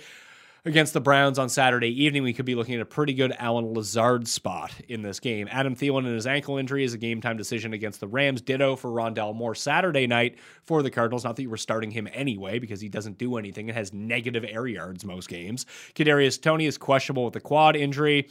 against 0.65 0.93
the 0.93 1.01
Browns 1.01 1.37
on 1.37 1.47
Saturday 1.47 2.03
evening, 2.03 2.23
we 2.23 2.33
could 2.33 2.45
be 2.45 2.55
looking 2.55 2.75
at 2.75 2.81
a 2.81 2.85
pretty 2.85 3.13
good 3.13 3.33
Allen 3.37 3.73
Lazard 3.73 4.27
spot 4.27 4.73
in 4.89 5.03
this 5.03 5.19
game. 5.19 5.47
Adam 5.51 5.75
Thielen 5.75 5.99
and 5.99 6.15
his 6.15 6.25
ankle 6.25 6.57
injury 6.57 6.83
is 6.83 6.93
a 6.93 6.97
game 6.97 7.21
time 7.21 7.37
decision 7.37 7.73
against 7.73 7.99
the 7.99 8.07
Rams. 8.07 8.41
Ditto 8.41 8.75
for 8.75 8.89
Rondale 8.89 9.35
Moore 9.35 9.55
Saturday 9.55 10.07
night 10.07 10.37
for 10.63 10.81
the 10.81 10.89
Cardinals. 10.89 11.23
Not 11.23 11.35
that 11.35 11.43
you 11.43 11.49
were 11.49 11.57
starting 11.57 11.91
him 11.91 12.07
anyway 12.11 12.57
because 12.59 12.81
he 12.81 12.89
doesn't 12.89 13.17
do 13.17 13.37
anything 13.37 13.69
and 13.69 13.77
has 13.77 13.93
negative 13.93 14.43
air 14.47 14.65
yards 14.67 15.05
most 15.05 15.29
games. 15.29 15.65
Kadarius 15.93 16.41
Toney 16.41 16.65
is 16.65 16.77
questionable 16.77 17.25
with 17.25 17.35
a 17.35 17.41
quad 17.41 17.75
injury. 17.75 18.27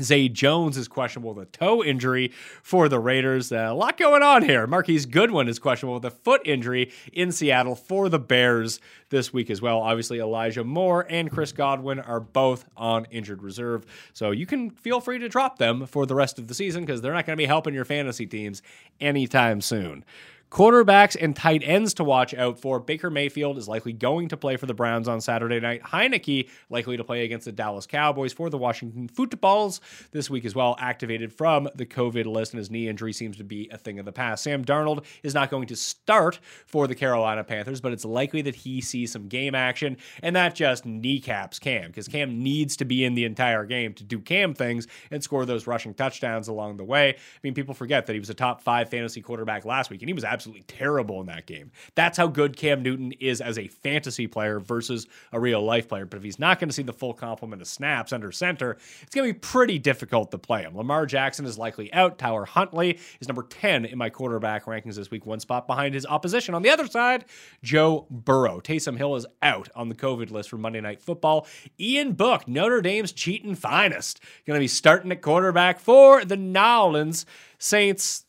Zay 0.00 0.30
Jones 0.30 0.78
is 0.78 0.88
questionable 0.88 1.34
with 1.34 1.48
a 1.48 1.50
toe 1.50 1.84
injury 1.84 2.32
for 2.62 2.88
the 2.88 2.98
Raiders. 2.98 3.52
Uh, 3.52 3.66
a 3.68 3.74
lot 3.74 3.98
going 3.98 4.22
on 4.22 4.42
here. 4.42 4.66
Marquise 4.66 5.04
Goodwin 5.04 5.48
is 5.48 5.58
questionable 5.58 5.94
with 5.94 6.04
a 6.06 6.10
foot 6.10 6.40
injury 6.46 6.90
in 7.12 7.30
Seattle 7.30 7.74
for 7.74 8.08
the 8.08 8.18
Bears 8.18 8.80
this 9.10 9.34
week 9.34 9.50
as 9.50 9.60
well. 9.60 9.80
Obviously, 9.80 10.18
Elijah 10.18 10.64
Moore 10.64 11.06
and 11.10 11.30
Chris 11.30 11.52
Godwin 11.52 12.00
are 12.00 12.20
both 12.20 12.64
on 12.74 13.04
injured 13.10 13.42
reserve. 13.42 13.84
So 14.14 14.30
you 14.30 14.46
can 14.46 14.70
feel 14.70 14.98
free 14.98 15.18
to 15.18 15.28
drop 15.28 15.58
them 15.58 15.84
for 15.84 16.06
the 16.06 16.14
rest 16.14 16.38
of 16.38 16.48
the 16.48 16.54
season 16.54 16.86
because 16.86 17.02
they're 17.02 17.12
not 17.12 17.26
going 17.26 17.36
to 17.36 17.42
be 17.42 17.46
helping 17.46 17.74
your 17.74 17.84
fantasy 17.84 18.24
teams 18.24 18.62
anytime 18.98 19.60
soon. 19.60 20.06
Quarterbacks 20.52 21.16
and 21.18 21.34
tight 21.34 21.62
ends 21.64 21.94
to 21.94 22.04
watch 22.04 22.34
out 22.34 22.60
for. 22.60 22.78
Baker 22.78 23.08
Mayfield 23.08 23.56
is 23.56 23.68
likely 23.68 23.94
going 23.94 24.28
to 24.28 24.36
play 24.36 24.58
for 24.58 24.66
the 24.66 24.74
Browns 24.74 25.08
on 25.08 25.22
Saturday 25.22 25.58
night. 25.60 25.82
Heinicke 25.82 26.50
likely 26.68 26.98
to 26.98 27.04
play 27.04 27.24
against 27.24 27.46
the 27.46 27.52
Dallas 27.52 27.86
Cowboys 27.86 28.34
for 28.34 28.50
the 28.50 28.58
Washington 28.58 29.08
Footballs 29.08 29.80
this 30.10 30.28
week 30.28 30.44
as 30.44 30.54
well, 30.54 30.76
activated 30.78 31.32
from 31.32 31.70
the 31.74 31.86
COVID 31.86 32.26
list, 32.26 32.52
and 32.52 32.58
his 32.58 32.70
knee 32.70 32.86
injury 32.86 33.14
seems 33.14 33.38
to 33.38 33.44
be 33.44 33.66
a 33.72 33.78
thing 33.78 33.98
of 33.98 34.04
the 34.04 34.12
past. 34.12 34.44
Sam 34.44 34.62
Darnold 34.62 35.06
is 35.22 35.32
not 35.32 35.48
going 35.48 35.68
to 35.68 35.74
start 35.74 36.38
for 36.66 36.86
the 36.86 36.94
Carolina 36.94 37.44
Panthers, 37.44 37.80
but 37.80 37.94
it's 37.94 38.04
likely 38.04 38.42
that 38.42 38.56
he 38.56 38.82
sees 38.82 39.10
some 39.10 39.28
game 39.28 39.54
action, 39.54 39.96
and 40.22 40.36
that 40.36 40.54
just 40.54 40.84
kneecaps 40.84 41.60
Cam 41.60 41.86
because 41.86 42.08
Cam 42.08 42.42
needs 42.42 42.76
to 42.76 42.84
be 42.84 43.06
in 43.06 43.14
the 43.14 43.24
entire 43.24 43.64
game 43.64 43.94
to 43.94 44.04
do 44.04 44.20
Cam 44.20 44.52
things 44.52 44.86
and 45.10 45.24
score 45.24 45.46
those 45.46 45.66
rushing 45.66 45.94
touchdowns 45.94 46.46
along 46.46 46.76
the 46.76 46.84
way. 46.84 47.08
I 47.08 47.38
mean, 47.42 47.54
people 47.54 47.72
forget 47.72 48.04
that 48.04 48.12
he 48.12 48.20
was 48.20 48.28
a 48.28 48.34
top 48.34 48.60
five 48.60 48.90
fantasy 48.90 49.22
quarterback 49.22 49.64
last 49.64 49.88
week, 49.88 50.02
and 50.02 50.10
he 50.10 50.12
was 50.12 50.24
absolutely 50.24 50.41
absolutely 50.42 50.64
terrible 50.64 51.20
in 51.20 51.26
that 51.28 51.46
game. 51.46 51.70
That's 51.94 52.18
how 52.18 52.26
good 52.26 52.56
Cam 52.56 52.82
Newton 52.82 53.12
is 53.20 53.40
as 53.40 53.58
a 53.58 53.68
fantasy 53.68 54.26
player 54.26 54.58
versus 54.58 55.06
a 55.30 55.38
real 55.38 55.62
life 55.62 55.88
player. 55.88 56.04
But 56.04 56.16
if 56.16 56.24
he's 56.24 56.40
not 56.40 56.58
going 56.58 56.68
to 56.68 56.74
see 56.74 56.82
the 56.82 56.92
full 56.92 57.14
complement 57.14 57.62
of 57.62 57.68
snaps 57.68 58.12
under 58.12 58.32
center, 58.32 58.76
it's 59.02 59.14
going 59.14 59.28
to 59.28 59.32
be 59.32 59.38
pretty 59.38 59.78
difficult 59.78 60.32
to 60.32 60.38
play 60.38 60.62
him. 60.62 60.76
Lamar 60.76 61.06
Jackson 61.06 61.44
is 61.44 61.58
likely 61.58 61.92
out. 61.92 62.18
Tyler 62.18 62.44
Huntley 62.44 62.98
is 63.20 63.28
number 63.28 63.44
10 63.44 63.84
in 63.84 63.96
my 63.96 64.10
quarterback 64.10 64.64
rankings 64.64 64.96
this 64.96 65.12
week, 65.12 65.26
one 65.26 65.38
spot 65.38 65.68
behind 65.68 65.94
his 65.94 66.06
opposition. 66.06 66.56
On 66.56 66.62
the 66.62 66.70
other 66.70 66.88
side, 66.88 67.24
Joe 67.62 68.08
Burrow. 68.10 68.60
Taysom 68.60 68.96
Hill 68.96 69.14
is 69.14 69.26
out 69.42 69.68
on 69.76 69.88
the 69.90 69.94
COVID 69.94 70.32
list 70.32 70.50
for 70.50 70.58
Monday 70.58 70.80
Night 70.80 71.00
Football. 71.00 71.46
Ian 71.78 72.14
Book, 72.14 72.48
Notre 72.48 72.82
Dame's 72.82 73.12
cheating 73.12 73.54
finest, 73.54 74.18
going 74.44 74.58
to 74.58 74.60
be 74.60 74.66
starting 74.66 75.12
at 75.12 75.22
quarterback 75.22 75.78
for 75.78 76.24
the 76.24 76.36
Nolans 76.36 77.26
Saints 77.58 78.24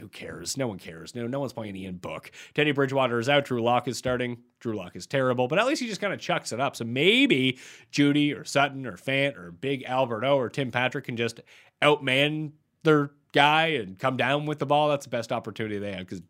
who 0.00 0.08
cares? 0.08 0.56
No 0.56 0.66
one 0.66 0.78
cares. 0.78 1.14
No, 1.14 1.26
no 1.26 1.40
one's 1.40 1.52
playing 1.52 1.76
Ian 1.76 1.96
Book. 1.96 2.30
Teddy 2.54 2.72
Bridgewater 2.72 3.18
is 3.18 3.28
out. 3.28 3.44
Drew 3.44 3.62
Lock 3.62 3.86
is 3.86 3.98
starting. 3.98 4.38
Drew 4.58 4.74
Lock 4.74 4.96
is 4.96 5.06
terrible, 5.06 5.46
but 5.46 5.58
at 5.58 5.66
least 5.66 5.80
he 5.80 5.88
just 5.88 6.00
kind 6.00 6.12
of 6.12 6.20
chucks 6.20 6.52
it 6.52 6.60
up. 6.60 6.76
So 6.76 6.84
maybe 6.84 7.58
Jeudy 7.92 8.36
or 8.36 8.44
Sutton 8.44 8.86
or 8.86 8.96
Fant 8.96 9.36
or 9.36 9.52
Big 9.52 9.84
Alberto 9.84 10.36
or 10.36 10.48
Tim 10.48 10.70
Patrick 10.70 11.04
can 11.04 11.16
just 11.16 11.40
outman 11.82 12.52
their 12.82 13.10
guy 13.32 13.66
and 13.68 13.98
come 13.98 14.16
down 14.16 14.46
with 14.46 14.58
the 14.58 14.66
ball. 14.66 14.88
That's 14.88 15.06
the 15.06 15.10
best 15.10 15.32
opportunity 15.32 15.78
they 15.78 15.92
have 15.92 16.06
because 16.06 16.22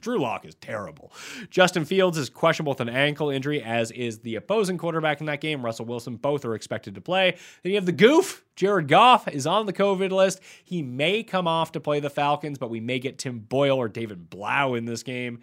Drew 0.00 0.20
Lock 0.20 0.44
is 0.44 0.54
terrible. 0.56 1.12
Justin 1.50 1.84
Fields 1.84 2.18
is 2.18 2.28
questionable 2.28 2.72
with 2.72 2.80
an 2.80 2.88
ankle 2.88 3.30
injury, 3.30 3.62
as 3.62 3.90
is 3.90 4.20
the 4.20 4.36
opposing 4.36 4.78
quarterback 4.78 5.20
in 5.20 5.26
that 5.26 5.40
game. 5.40 5.64
Russell 5.64 5.86
Wilson, 5.86 6.16
both 6.16 6.44
are 6.44 6.54
expected 6.54 6.94
to 6.94 7.00
play. 7.00 7.36
Then 7.62 7.70
you 7.70 7.76
have 7.76 7.86
the 7.86 7.92
goof. 7.92 8.44
Jared 8.56 8.88
Goff 8.88 9.28
is 9.28 9.46
on 9.46 9.66
the 9.66 9.72
COVID 9.72 10.10
list. 10.10 10.40
He 10.64 10.82
may 10.82 11.22
come 11.22 11.48
off 11.48 11.72
to 11.72 11.80
play 11.80 12.00
the 12.00 12.10
Falcons, 12.10 12.58
but 12.58 12.70
we 12.70 12.80
may 12.80 12.98
get 12.98 13.18
Tim 13.18 13.38
Boyle 13.40 13.78
or 13.78 13.88
David 13.88 14.28
Blough 14.28 14.74
in 14.74 14.84
this 14.84 15.02
game, 15.02 15.40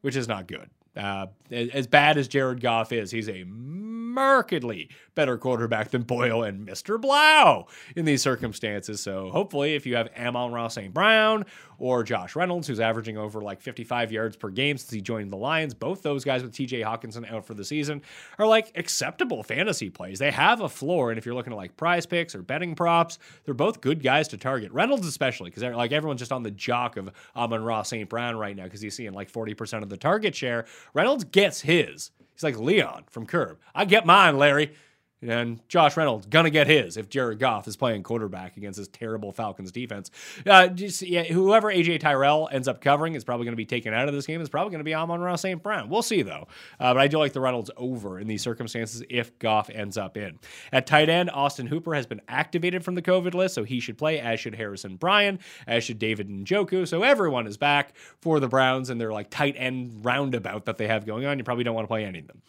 which 0.00 0.16
is 0.16 0.26
not 0.26 0.48
good. 0.48 0.68
Uh, 0.96 1.26
as 1.50 1.86
bad 1.86 2.18
as 2.18 2.26
Jared 2.26 2.60
Goff 2.60 2.92
is, 2.92 3.10
he's 3.12 3.28
a 3.28 3.44
markedly 3.44 4.90
better 5.14 5.38
quarterback 5.38 5.90
than 5.90 6.02
Boyle 6.02 6.42
and 6.42 6.66
Mr. 6.66 7.00
Blough 7.00 7.66
in 7.94 8.04
these 8.04 8.22
circumstances. 8.22 9.00
So 9.00 9.30
hopefully, 9.30 9.74
if 9.74 9.86
you 9.86 9.96
have 9.96 10.08
Amon-Ra 10.18 10.68
St. 10.68 10.92
Brown 10.92 11.46
or 11.80 12.04
Josh 12.04 12.36
Reynolds, 12.36 12.68
who's 12.68 12.78
averaging 12.78 13.16
over 13.16 13.40
like 13.40 13.60
55 13.60 14.12
yards 14.12 14.36
per 14.36 14.50
game 14.50 14.76
since 14.76 14.90
he 14.90 15.00
joined 15.00 15.32
the 15.32 15.36
Lions, 15.36 15.74
both 15.74 16.02
those 16.02 16.24
guys 16.24 16.42
with 16.42 16.52
TJ 16.52 16.84
Hockenson 16.84 17.30
out 17.32 17.46
for 17.46 17.54
the 17.54 17.64
season 17.64 18.02
are 18.38 18.46
like 18.46 18.70
acceptable 18.76 19.42
fantasy 19.42 19.90
plays. 19.90 20.18
They 20.18 20.30
have 20.30 20.60
a 20.60 20.68
floor, 20.68 21.10
and 21.10 21.18
if 21.18 21.26
you're 21.26 21.34
looking 21.34 21.52
at 21.52 21.56
like 21.56 21.76
prize 21.76 22.06
picks 22.06 22.34
or 22.34 22.42
betting 22.42 22.74
props, 22.74 23.18
they're 23.44 23.54
both 23.54 23.80
good 23.80 24.02
guys 24.02 24.28
to 24.28 24.36
target. 24.36 24.70
Reynolds 24.72 25.06
especially, 25.06 25.50
because 25.50 25.62
like 25.62 25.92
everyone's 25.92 26.20
just 26.20 26.32
on 26.32 26.42
the 26.42 26.50
jock 26.50 26.96
of 26.96 27.10
Amon-Ra 27.34 27.82
St. 27.82 28.08
Brown 28.08 28.36
right 28.36 28.54
now 28.54 28.64
because 28.64 28.80
he's 28.80 28.94
seeing 28.94 29.12
like 29.12 29.32
40% 29.32 29.82
of 29.82 29.88
the 29.88 29.96
target 29.96 30.34
share. 30.34 30.66
Reynolds 30.94 31.24
gets 31.24 31.62
his. 31.62 32.10
He's 32.34 32.42
like 32.42 32.58
Leon 32.58 33.04
from 33.10 33.26
Curb. 33.26 33.58
I 33.74 33.86
get 33.86 34.06
mine, 34.06 34.38
Larry. 34.38 34.74
And 35.22 35.60
Josh 35.68 35.96
Reynolds 35.96 36.26
gonna 36.26 36.50
get 36.50 36.66
his 36.66 36.96
if 36.96 37.08
Jared 37.08 37.38
Goff 37.38 37.68
is 37.68 37.76
playing 37.76 38.02
quarterback 38.02 38.56
against 38.56 38.78
this 38.78 38.88
terrible 38.88 39.32
Falcons 39.32 39.72
defense. 39.72 40.10
Uh, 40.46 40.68
just, 40.68 41.02
yeah, 41.02 41.24
whoever 41.24 41.68
AJ 41.68 42.00
Terrell 42.00 42.48
ends 42.50 42.68
up 42.68 42.80
covering 42.80 43.14
is 43.14 43.24
probably 43.24 43.44
going 43.44 43.52
to 43.52 43.56
be 43.56 43.66
taken 43.66 43.92
out 43.92 44.08
of 44.08 44.14
this 44.14 44.26
game. 44.26 44.40
Is 44.40 44.48
probably 44.48 44.70
going 44.70 44.80
to 44.80 44.84
be 44.84 44.94
Amon-Ra 44.94 45.36
St. 45.36 45.62
Brown. 45.62 45.88
We'll 45.88 46.02
see 46.02 46.22
though. 46.22 46.48
Uh, 46.78 46.94
but 46.94 46.98
I 46.98 47.08
do 47.08 47.18
like 47.18 47.32
the 47.32 47.40
Reynolds 47.40 47.70
over 47.76 48.18
in 48.18 48.26
these 48.26 48.42
circumstances 48.42 49.02
if 49.10 49.38
Goff 49.38 49.70
ends 49.70 49.96
up 49.96 50.16
in. 50.16 50.38
At 50.72 50.86
tight 50.86 51.08
end, 51.08 51.30
Austin 51.30 51.66
Hooper 51.66 51.94
has 51.94 52.06
been 52.06 52.20
activated 52.28 52.84
from 52.84 52.94
the 52.94 53.02
COVID 53.02 53.34
list, 53.34 53.54
so 53.54 53.64
he 53.64 53.80
should 53.80 53.98
play. 53.98 54.20
As 54.20 54.40
should 54.40 54.54
Harrison 54.54 54.96
Bryant. 54.96 55.40
As 55.66 55.84
should 55.84 55.98
David 55.98 56.28
Njoku. 56.28 56.86
So 56.86 57.02
everyone 57.02 57.46
is 57.46 57.56
back 57.56 57.96
for 58.20 58.40
the 58.40 58.48
Browns 58.48 58.90
and 58.90 59.00
their 59.00 59.12
like 59.12 59.30
tight 59.30 59.54
end 59.56 60.04
roundabout 60.04 60.64
that 60.66 60.78
they 60.78 60.88
have 60.88 61.06
going 61.06 61.26
on. 61.26 61.38
You 61.38 61.44
probably 61.44 61.64
don't 61.64 61.74
want 61.74 61.84
to 61.84 61.88
play 61.88 62.04
any 62.04 62.20
of 62.20 62.26
them. 62.26 62.42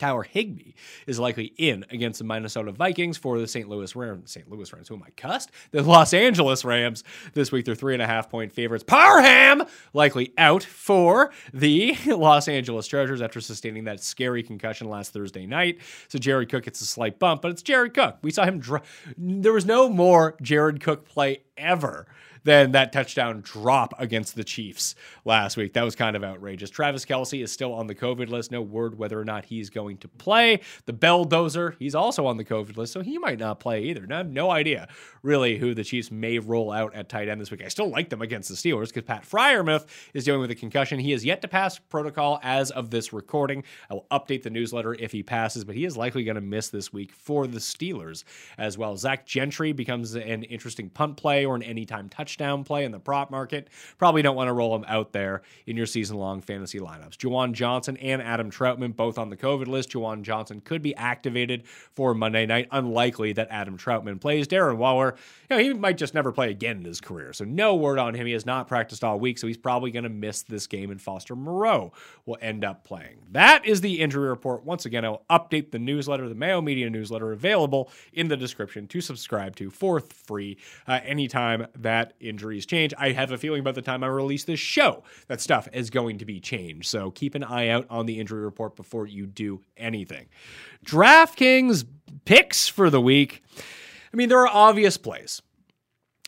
Tyler 0.00 0.22
Higbee 0.22 0.72
is 1.06 1.18
likely 1.20 1.52
in 1.58 1.84
against 1.90 2.18
the 2.18 2.24
Minnesota 2.24 2.72
Vikings 2.72 3.18
for 3.18 3.38
the 3.38 3.46
St. 3.46 3.68
Louis 3.68 3.94
Rams. 3.94 4.30
St. 4.30 4.50
Louis 4.50 4.72
Rams, 4.72 4.88
who 4.88 4.94
am 4.94 5.02
I 5.02 5.10
cussed? 5.10 5.50
The 5.72 5.82
Los 5.82 6.14
Angeles 6.14 6.64
Rams 6.64 7.04
this 7.34 7.52
week. 7.52 7.66
They're 7.66 7.74
three 7.74 7.92
and 7.92 8.02
a 8.02 8.06
half 8.06 8.30
point 8.30 8.50
favorites. 8.50 8.82
Parham 8.82 9.62
likely 9.92 10.32
out 10.38 10.62
for 10.62 11.32
the 11.52 11.96
Los 12.06 12.48
Angeles 12.48 12.88
Chargers 12.88 13.20
after 13.20 13.42
sustaining 13.42 13.84
that 13.84 14.02
scary 14.02 14.42
concussion 14.42 14.88
last 14.88 15.12
Thursday 15.12 15.44
night. 15.44 15.78
So 16.08 16.18
Jared 16.18 16.48
Cook 16.48 16.64
gets 16.64 16.80
a 16.80 16.86
slight 16.86 17.18
bump, 17.18 17.42
but 17.42 17.50
it's 17.50 17.62
Jared 17.62 17.92
Cook. 17.92 18.16
We 18.22 18.30
saw 18.30 18.44
him. 18.44 18.58
Dr- 18.58 18.82
there 19.18 19.52
was 19.52 19.66
no 19.66 19.90
more 19.90 20.34
Jared 20.40 20.80
Cook 20.80 21.06
play 21.06 21.42
ever 21.58 22.06
than 22.44 22.72
that 22.72 22.92
touchdown 22.92 23.40
drop 23.42 23.94
against 23.98 24.34
the 24.34 24.44
Chiefs 24.44 24.94
last 25.24 25.56
week. 25.56 25.74
That 25.74 25.82
was 25.82 25.94
kind 25.94 26.16
of 26.16 26.24
outrageous. 26.24 26.70
Travis 26.70 27.04
Kelce 27.04 27.42
is 27.42 27.52
still 27.52 27.72
on 27.72 27.86
the 27.86 27.94
COVID 27.94 28.28
list. 28.28 28.50
No 28.50 28.62
word 28.62 28.98
whether 28.98 29.20
or 29.20 29.24
not 29.24 29.44
he's 29.44 29.70
going 29.70 29.98
to 29.98 30.08
play. 30.08 30.60
The 30.86 30.92
Belldozer, 30.92 31.76
he's 31.78 31.94
also 31.94 32.26
on 32.26 32.36
the 32.36 32.44
COVID 32.44 32.76
list, 32.76 32.92
so 32.92 33.00
he 33.00 33.18
might 33.18 33.38
not 33.38 33.60
play 33.60 33.84
either. 33.84 34.06
I 34.10 34.16
have 34.16 34.30
no 34.30 34.50
idea 34.50 34.88
really 35.22 35.58
who 35.58 35.74
the 35.74 35.84
Chiefs 35.84 36.10
may 36.10 36.38
roll 36.38 36.72
out 36.72 36.94
at 36.94 37.08
tight 37.08 37.28
end 37.28 37.40
this 37.40 37.50
week. 37.50 37.62
I 37.64 37.68
still 37.68 37.90
like 37.90 38.08
them 38.08 38.22
against 38.22 38.48
the 38.48 38.54
Steelers 38.54 38.88
because 38.88 39.04
Pat 39.04 39.24
Freiermuth 39.24 39.86
is 40.14 40.24
dealing 40.24 40.40
with 40.40 40.50
a 40.50 40.54
concussion. 40.54 40.98
He 40.98 41.12
is 41.12 41.24
yet 41.24 41.42
to 41.42 41.48
pass 41.48 41.78
protocol 41.78 42.40
as 42.42 42.70
of 42.70 42.90
this 42.90 43.12
recording. 43.12 43.64
I 43.90 43.94
will 43.94 44.06
update 44.10 44.42
the 44.42 44.50
newsletter 44.50 44.94
if 44.94 45.12
he 45.12 45.22
passes, 45.22 45.64
but 45.64 45.74
he 45.74 45.84
is 45.84 45.96
likely 45.96 46.24
going 46.24 46.36
to 46.36 46.40
miss 46.40 46.68
this 46.68 46.92
week 46.92 47.12
for 47.12 47.46
the 47.46 47.58
Steelers 47.58 48.24
as 48.56 48.78
well. 48.78 48.96
Zach 48.96 49.26
Gentry 49.26 49.72
becomes 49.72 50.14
an 50.14 50.44
interesting 50.44 50.88
punt 50.88 51.16
play 51.16 51.44
or 51.44 51.54
an 51.54 51.62
anytime 51.62 52.08
touchdown 52.08 52.29
play 52.36 52.84
in 52.84 52.92
the 52.92 52.98
prop 52.98 53.30
market. 53.30 53.68
Probably 53.98 54.22
don't 54.22 54.36
want 54.36 54.48
to 54.48 54.52
roll 54.52 54.74
him 54.74 54.84
out 54.88 55.12
there 55.12 55.42
in 55.66 55.76
your 55.76 55.86
season 55.86 56.16
long 56.16 56.40
fantasy 56.40 56.78
lineups. 56.78 57.16
Juwan 57.16 57.52
Johnson 57.52 57.96
and 57.98 58.22
Adam 58.22 58.50
Trautman 58.50 58.94
both 58.94 59.18
on 59.18 59.30
the 59.30 59.36
COVID 59.36 59.66
list. 59.66 59.90
Juwan 59.90 60.22
Johnson 60.22 60.60
could 60.60 60.82
be 60.82 60.94
activated 60.96 61.66
for 61.66 62.14
Monday 62.14 62.46
night. 62.46 62.68
Unlikely 62.70 63.32
that 63.34 63.48
Adam 63.50 63.76
Trautman 63.76 64.20
plays. 64.20 64.48
Darren 64.48 64.76
Waller, 64.76 65.16
you 65.48 65.56
know, 65.56 65.62
he 65.62 65.72
might 65.72 65.98
just 65.98 66.14
never 66.14 66.32
play 66.32 66.50
again 66.50 66.78
in 66.78 66.84
his 66.84 67.00
career. 67.00 67.32
So 67.32 67.44
no 67.44 67.74
word 67.74 67.98
on 67.98 68.14
him. 68.14 68.26
He 68.26 68.32
has 68.32 68.46
not 68.46 68.68
practiced 68.68 69.04
all 69.04 69.18
week, 69.18 69.38
so 69.38 69.46
he's 69.46 69.56
probably 69.56 69.90
going 69.90 70.04
to 70.04 70.08
miss 70.08 70.42
this 70.42 70.66
game. 70.66 70.90
And 70.90 71.00
Foster 71.00 71.36
Moreau 71.36 71.92
will 72.26 72.38
end 72.40 72.64
up 72.64 72.84
playing. 72.84 73.18
That 73.32 73.64
is 73.66 73.80
the 73.80 74.00
injury 74.00 74.28
report. 74.28 74.64
Once 74.64 74.86
again, 74.86 75.04
I'll 75.04 75.24
update 75.30 75.70
the 75.70 75.78
newsletter, 75.78 76.28
the 76.28 76.34
Mayo 76.34 76.60
Media 76.60 76.88
newsletter, 76.90 77.32
available 77.32 77.90
in 78.12 78.28
the 78.28 78.36
description 78.36 78.86
to 78.88 79.00
subscribe 79.00 79.56
to 79.56 79.70
for 79.70 80.00
free 80.00 80.58
uh, 80.86 81.00
anytime 81.04 81.66
that 81.76 82.14
injuries 82.20 82.66
change. 82.66 82.92
I 82.98 83.12
have 83.12 83.32
a 83.32 83.38
feeling 83.38 83.62
by 83.62 83.72
the 83.72 83.82
time 83.82 84.04
I 84.04 84.08
release 84.08 84.44
this 84.44 84.60
show, 84.60 85.02
that 85.28 85.40
stuff 85.40 85.68
is 85.72 85.90
going 85.90 86.18
to 86.18 86.24
be 86.24 86.40
changed. 86.40 86.88
So 86.88 87.10
keep 87.10 87.34
an 87.34 87.44
eye 87.44 87.68
out 87.68 87.86
on 87.90 88.06
the 88.06 88.20
injury 88.20 88.42
report 88.42 88.76
before 88.76 89.06
you 89.06 89.26
do 89.26 89.60
anything. 89.76 90.28
DraftKings 90.84 91.84
picks 92.24 92.68
for 92.68 92.90
the 92.90 93.00
week. 93.00 93.42
I 94.12 94.16
mean, 94.16 94.28
there 94.28 94.40
are 94.40 94.48
obvious 94.48 94.96
plays 94.96 95.42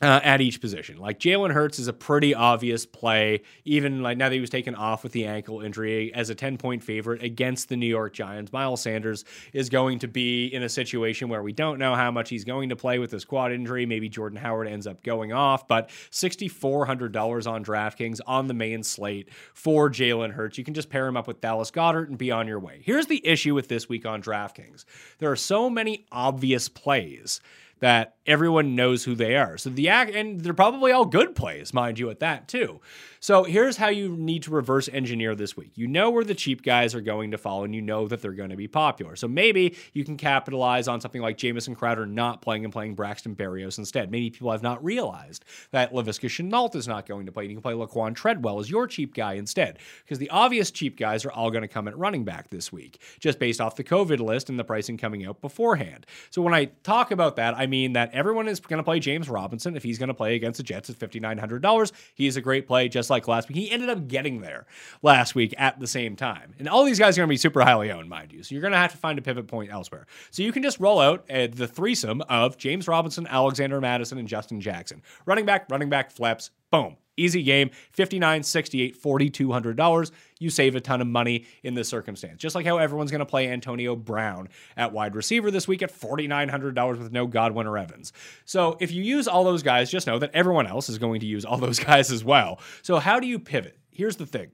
uh, 0.02 0.20
at 0.24 0.40
each 0.40 0.60
position. 0.60 0.98
Like 0.98 1.20
Jalen 1.20 1.52
Hurts 1.52 1.78
is 1.78 1.86
a 1.86 1.92
pretty 1.92 2.34
obvious 2.34 2.84
play, 2.84 3.42
even 3.64 4.02
like 4.02 4.18
now 4.18 4.28
that 4.28 4.34
he 4.34 4.40
was 4.40 4.50
taken 4.50 4.74
off 4.74 5.04
with 5.04 5.12
the 5.12 5.26
ankle 5.26 5.60
injury 5.60 6.12
as 6.12 6.28
a 6.28 6.34
10 6.34 6.58
point 6.58 6.82
favorite 6.82 7.22
against 7.22 7.68
the 7.68 7.76
New 7.76 7.86
York 7.86 8.12
Giants. 8.12 8.52
Miles 8.52 8.82
Sanders 8.82 9.24
is 9.52 9.68
going 9.68 10.00
to 10.00 10.08
be 10.08 10.46
in 10.46 10.64
a 10.64 10.68
situation 10.68 11.28
where 11.28 11.42
we 11.42 11.52
don't 11.52 11.78
know 11.78 11.94
how 11.94 12.10
much 12.10 12.30
he's 12.30 12.44
going 12.44 12.70
to 12.70 12.76
play 12.76 12.98
with 12.98 13.12
his 13.12 13.24
quad 13.24 13.52
injury. 13.52 13.86
Maybe 13.86 14.08
Jordan 14.08 14.38
Howard 14.38 14.66
ends 14.66 14.88
up 14.88 15.04
going 15.04 15.32
off, 15.32 15.68
but 15.68 15.88
$6,400 16.10 17.46
on 17.46 17.64
DraftKings 17.64 18.20
on 18.26 18.48
the 18.48 18.54
main 18.54 18.82
slate 18.82 19.28
for 19.54 19.88
Jalen 19.88 20.32
Hurts. 20.32 20.58
You 20.58 20.64
can 20.64 20.74
just 20.74 20.90
pair 20.90 21.06
him 21.06 21.16
up 21.16 21.28
with 21.28 21.40
Dallas 21.40 21.70
Goedert 21.70 22.08
and 22.08 22.18
be 22.18 22.32
on 22.32 22.48
your 22.48 22.58
way. 22.58 22.82
Here's 22.84 23.06
the 23.06 23.24
issue 23.24 23.54
with 23.54 23.68
this 23.68 23.88
week 23.88 24.04
on 24.04 24.20
DraftKings 24.20 24.84
there 25.18 25.30
are 25.30 25.36
so 25.36 25.70
many 25.70 26.06
obvious 26.10 26.68
plays 26.68 27.40
that 27.82 28.14
everyone 28.24 28.76
knows 28.76 29.02
who 29.02 29.16
they 29.16 29.34
are. 29.34 29.58
So 29.58 29.68
the 29.68 29.88
act, 29.88 30.14
and 30.14 30.40
they're 30.40 30.54
probably 30.54 30.92
all 30.92 31.04
good 31.04 31.34
plays, 31.34 31.74
mind 31.74 31.98
you, 31.98 32.08
at 32.10 32.20
that 32.20 32.46
too. 32.46 32.80
So 33.18 33.42
here's 33.42 33.76
how 33.76 33.88
you 33.88 34.16
need 34.16 34.44
to 34.44 34.52
reverse 34.52 34.88
engineer 34.88 35.34
this 35.34 35.56
week. 35.56 35.72
You 35.74 35.88
know 35.88 36.10
where 36.10 36.22
the 36.22 36.34
cheap 36.34 36.62
guys 36.62 36.94
are 36.94 37.00
going 37.00 37.32
to 37.32 37.38
fall, 37.38 37.64
and 37.64 37.74
you 37.74 37.82
know 37.82 38.06
that 38.06 38.22
they're 38.22 38.32
going 38.32 38.50
to 38.50 38.56
be 38.56 38.68
popular. 38.68 39.16
So 39.16 39.26
maybe 39.26 39.76
you 39.92 40.04
can 40.04 40.16
capitalize 40.16 40.86
on 40.86 41.00
something 41.00 41.20
like 41.20 41.36
Jamison 41.38 41.74
Crowder 41.74 42.06
not 42.06 42.40
playing 42.40 42.64
and 42.64 42.72
playing 42.72 42.94
Braxton 42.94 43.34
Berrios 43.34 43.78
instead. 43.78 44.12
Maybe 44.12 44.30
people 44.30 44.52
have 44.52 44.62
not 44.62 44.82
realized 44.84 45.44
that 45.72 45.92
Laviska 45.92 46.28
Shenault 46.28 46.76
is 46.76 46.86
not 46.86 47.06
going 47.06 47.26
to 47.26 47.32
play. 47.32 47.46
You 47.46 47.54
can 47.54 47.62
play 47.62 47.74
Laquon 47.74 48.14
Treadwell 48.14 48.60
as 48.60 48.70
your 48.70 48.86
cheap 48.86 49.12
guy 49.14 49.34
instead, 49.34 49.80
because 50.04 50.18
the 50.18 50.30
obvious 50.30 50.70
cheap 50.70 50.96
guys 50.96 51.24
are 51.24 51.32
all 51.32 51.50
going 51.50 51.62
to 51.62 51.68
come 51.68 51.88
at 51.88 51.98
running 51.98 52.24
back 52.24 52.50
this 52.50 52.72
week, 52.72 53.02
just 53.18 53.40
based 53.40 53.60
off 53.60 53.74
the 53.74 53.84
COVID 53.84 54.20
list 54.20 54.48
and 54.48 54.58
the 54.58 54.64
pricing 54.64 54.96
coming 54.96 55.26
out 55.26 55.40
beforehand. 55.40 56.06
So 56.30 56.42
when 56.42 56.54
I 56.54 56.66
talk 56.84 57.10
about 57.10 57.34
that, 57.36 57.56
I 57.56 57.66
mean 57.72 57.94
that 57.94 58.12
everyone 58.12 58.46
is 58.46 58.60
going 58.60 58.76
to 58.76 58.84
play 58.84 59.00
James 59.00 59.28
Robinson 59.28 59.74
if 59.74 59.82
he's 59.82 59.98
going 59.98 60.08
to 60.08 60.14
play 60.14 60.36
against 60.36 60.58
the 60.58 60.62
Jets 60.62 60.90
at 60.90 60.98
$5,900. 60.98 61.92
He's 62.14 62.36
a 62.36 62.40
great 62.40 62.68
play, 62.68 62.88
just 62.88 63.10
like 63.10 63.26
last 63.26 63.48
week. 63.48 63.56
He 63.56 63.70
ended 63.70 63.88
up 63.88 64.06
getting 64.06 64.40
there 64.40 64.66
last 65.02 65.34
week 65.34 65.54
at 65.58 65.80
the 65.80 65.86
same 65.86 66.14
time. 66.14 66.54
And 66.58 66.68
all 66.68 66.84
these 66.84 66.98
guys 66.98 67.16
are 67.16 67.22
going 67.22 67.28
to 67.28 67.32
be 67.32 67.38
super 67.38 67.62
highly 67.62 67.90
owned, 67.90 68.08
mind 68.08 68.32
you. 68.32 68.42
So 68.42 68.54
you're 68.54 68.62
going 68.62 68.72
to 68.72 68.78
have 68.78 68.92
to 68.92 68.98
find 68.98 69.18
a 69.18 69.22
pivot 69.22 69.48
point 69.48 69.72
elsewhere. 69.72 70.06
So 70.30 70.42
you 70.42 70.52
can 70.52 70.62
just 70.62 70.78
roll 70.78 71.00
out 71.00 71.24
uh, 71.30 71.48
the 71.50 71.66
threesome 71.66 72.20
of 72.28 72.58
James 72.58 72.86
Robinson, 72.86 73.26
Alexander 73.26 73.80
Mattison, 73.80 74.18
and 74.18 74.28
Justin 74.28 74.60
Jackson. 74.60 75.02
Running 75.26 75.46
back, 75.46 75.66
running 75.70 75.88
back, 75.88 76.10
flaps, 76.12 76.50
boom. 76.70 76.96
Easy 77.22 77.42
game, 77.42 77.70
59 77.92 78.42
68 78.42 79.02
$4,200. 79.02 80.10
You 80.38 80.50
save 80.50 80.74
a 80.74 80.80
ton 80.80 81.00
of 81.00 81.06
money 81.06 81.46
in 81.62 81.74
this 81.74 81.88
circumstance. 81.88 82.40
Just 82.40 82.54
like 82.54 82.66
how 82.66 82.78
everyone's 82.78 83.10
going 83.10 83.20
to 83.20 83.26
play 83.26 83.48
Antonio 83.48 83.94
Brown 83.94 84.48
at 84.76 84.92
wide 84.92 85.14
receiver 85.14 85.50
this 85.50 85.68
week 85.68 85.82
at 85.82 85.92
$4,900 85.92 86.98
with 86.98 87.12
no 87.12 87.26
Godwin 87.26 87.66
or 87.66 87.78
Evans. 87.78 88.12
So 88.44 88.76
if 88.80 88.90
you 88.90 89.02
use 89.02 89.28
all 89.28 89.44
those 89.44 89.62
guys, 89.62 89.90
just 89.90 90.06
know 90.06 90.18
that 90.18 90.32
everyone 90.34 90.66
else 90.66 90.88
is 90.88 90.98
going 90.98 91.20
to 91.20 91.26
use 91.26 91.44
all 91.44 91.58
those 91.58 91.78
guys 91.90 92.10
as 92.10 92.24
well. 92.24 92.60
So 92.82 92.98
how 92.98 93.20
do 93.20 93.26
you 93.26 93.38
pivot? 93.38 93.78
Here's 93.90 94.16
the 94.16 94.26
thing 94.26 94.50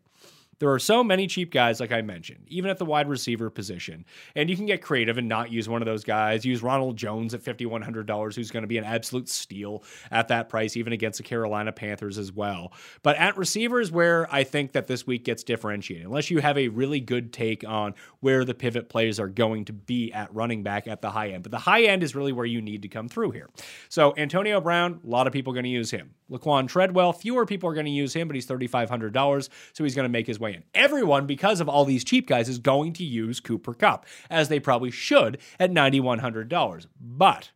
there 0.58 0.70
are 0.72 0.78
so 0.78 1.04
many 1.04 1.26
cheap 1.26 1.52
guys, 1.52 1.80
like 1.80 1.92
I 1.92 2.02
mentioned, 2.02 2.44
even 2.48 2.70
at 2.70 2.78
the 2.78 2.84
wide 2.84 3.08
receiver 3.08 3.50
position. 3.50 4.04
And 4.34 4.50
you 4.50 4.56
can 4.56 4.66
get 4.66 4.82
creative 4.82 5.18
and 5.18 5.28
not 5.28 5.52
use 5.52 5.68
one 5.68 5.82
of 5.82 5.86
those 5.86 6.04
guys. 6.04 6.44
Use 6.44 6.62
Ronald 6.62 6.96
Jones 6.96 7.34
at 7.34 7.42
$5,100, 7.42 8.34
who's 8.34 8.50
going 8.50 8.62
to 8.62 8.68
be 8.68 8.78
an 8.78 8.84
absolute 8.84 9.28
steal 9.28 9.84
at 10.10 10.28
that 10.28 10.48
price, 10.48 10.76
even 10.76 10.92
against 10.92 11.18
the 11.18 11.22
Carolina 11.22 11.72
Panthers 11.72 12.18
as 12.18 12.32
well. 12.32 12.72
But 13.02 13.16
at 13.16 13.36
receivers, 13.36 13.92
where 13.92 14.32
I 14.32 14.44
think 14.44 14.72
that 14.72 14.86
this 14.86 15.06
week 15.06 15.24
gets 15.24 15.44
differentiated, 15.44 16.06
unless 16.06 16.30
you 16.30 16.38
have 16.38 16.58
a 16.58 16.68
really 16.68 17.00
good 17.00 17.32
take 17.32 17.66
on 17.66 17.94
where 18.20 18.44
the 18.44 18.54
pivot 18.54 18.88
plays 18.88 19.20
are 19.20 19.28
going 19.28 19.64
to 19.66 19.72
be 19.72 20.12
at 20.12 20.34
running 20.34 20.62
back 20.62 20.88
at 20.88 21.02
the 21.02 21.10
high 21.10 21.28
end. 21.28 21.42
But 21.42 21.52
the 21.52 21.58
high 21.58 21.82
end 21.82 22.02
is 22.02 22.14
really 22.14 22.32
where 22.32 22.46
you 22.46 22.60
need 22.60 22.82
to 22.82 22.88
come 22.88 23.08
through 23.08 23.30
here. 23.30 23.48
So 23.88 24.14
Antonio 24.16 24.60
Brown, 24.60 25.00
a 25.04 25.06
lot 25.06 25.26
of 25.26 25.32
people 25.32 25.52
are 25.52 25.54
going 25.54 25.64
to 25.64 25.70
use 25.70 25.90
him. 25.90 26.14
Laquon 26.30 26.68
Treadwell, 26.68 27.12
fewer 27.12 27.46
people 27.46 27.70
are 27.70 27.74
going 27.74 27.86
to 27.86 27.92
use 27.92 28.14
him, 28.14 28.28
but 28.28 28.34
he's 28.34 28.46
$3,500, 28.46 29.48
so 29.72 29.84
he's 29.84 29.94
going 29.94 30.04
to 30.04 30.10
make 30.10 30.26
his 30.26 30.38
way 30.38 30.47
way 30.48 30.54
in. 30.56 30.64
Everyone, 30.74 31.26
because 31.26 31.60
of 31.60 31.68
all 31.68 31.84
these 31.84 32.04
cheap 32.04 32.26
guys, 32.26 32.48
is 32.48 32.58
going 32.58 32.92
to 32.94 33.04
use 33.04 33.40
Cooper 33.40 33.74
Kupp, 33.74 34.06
as 34.30 34.48
they 34.48 34.60
probably 34.60 34.90
should 34.90 35.38
at 35.58 35.70
$9,100. 35.70 36.86
But 37.00 37.50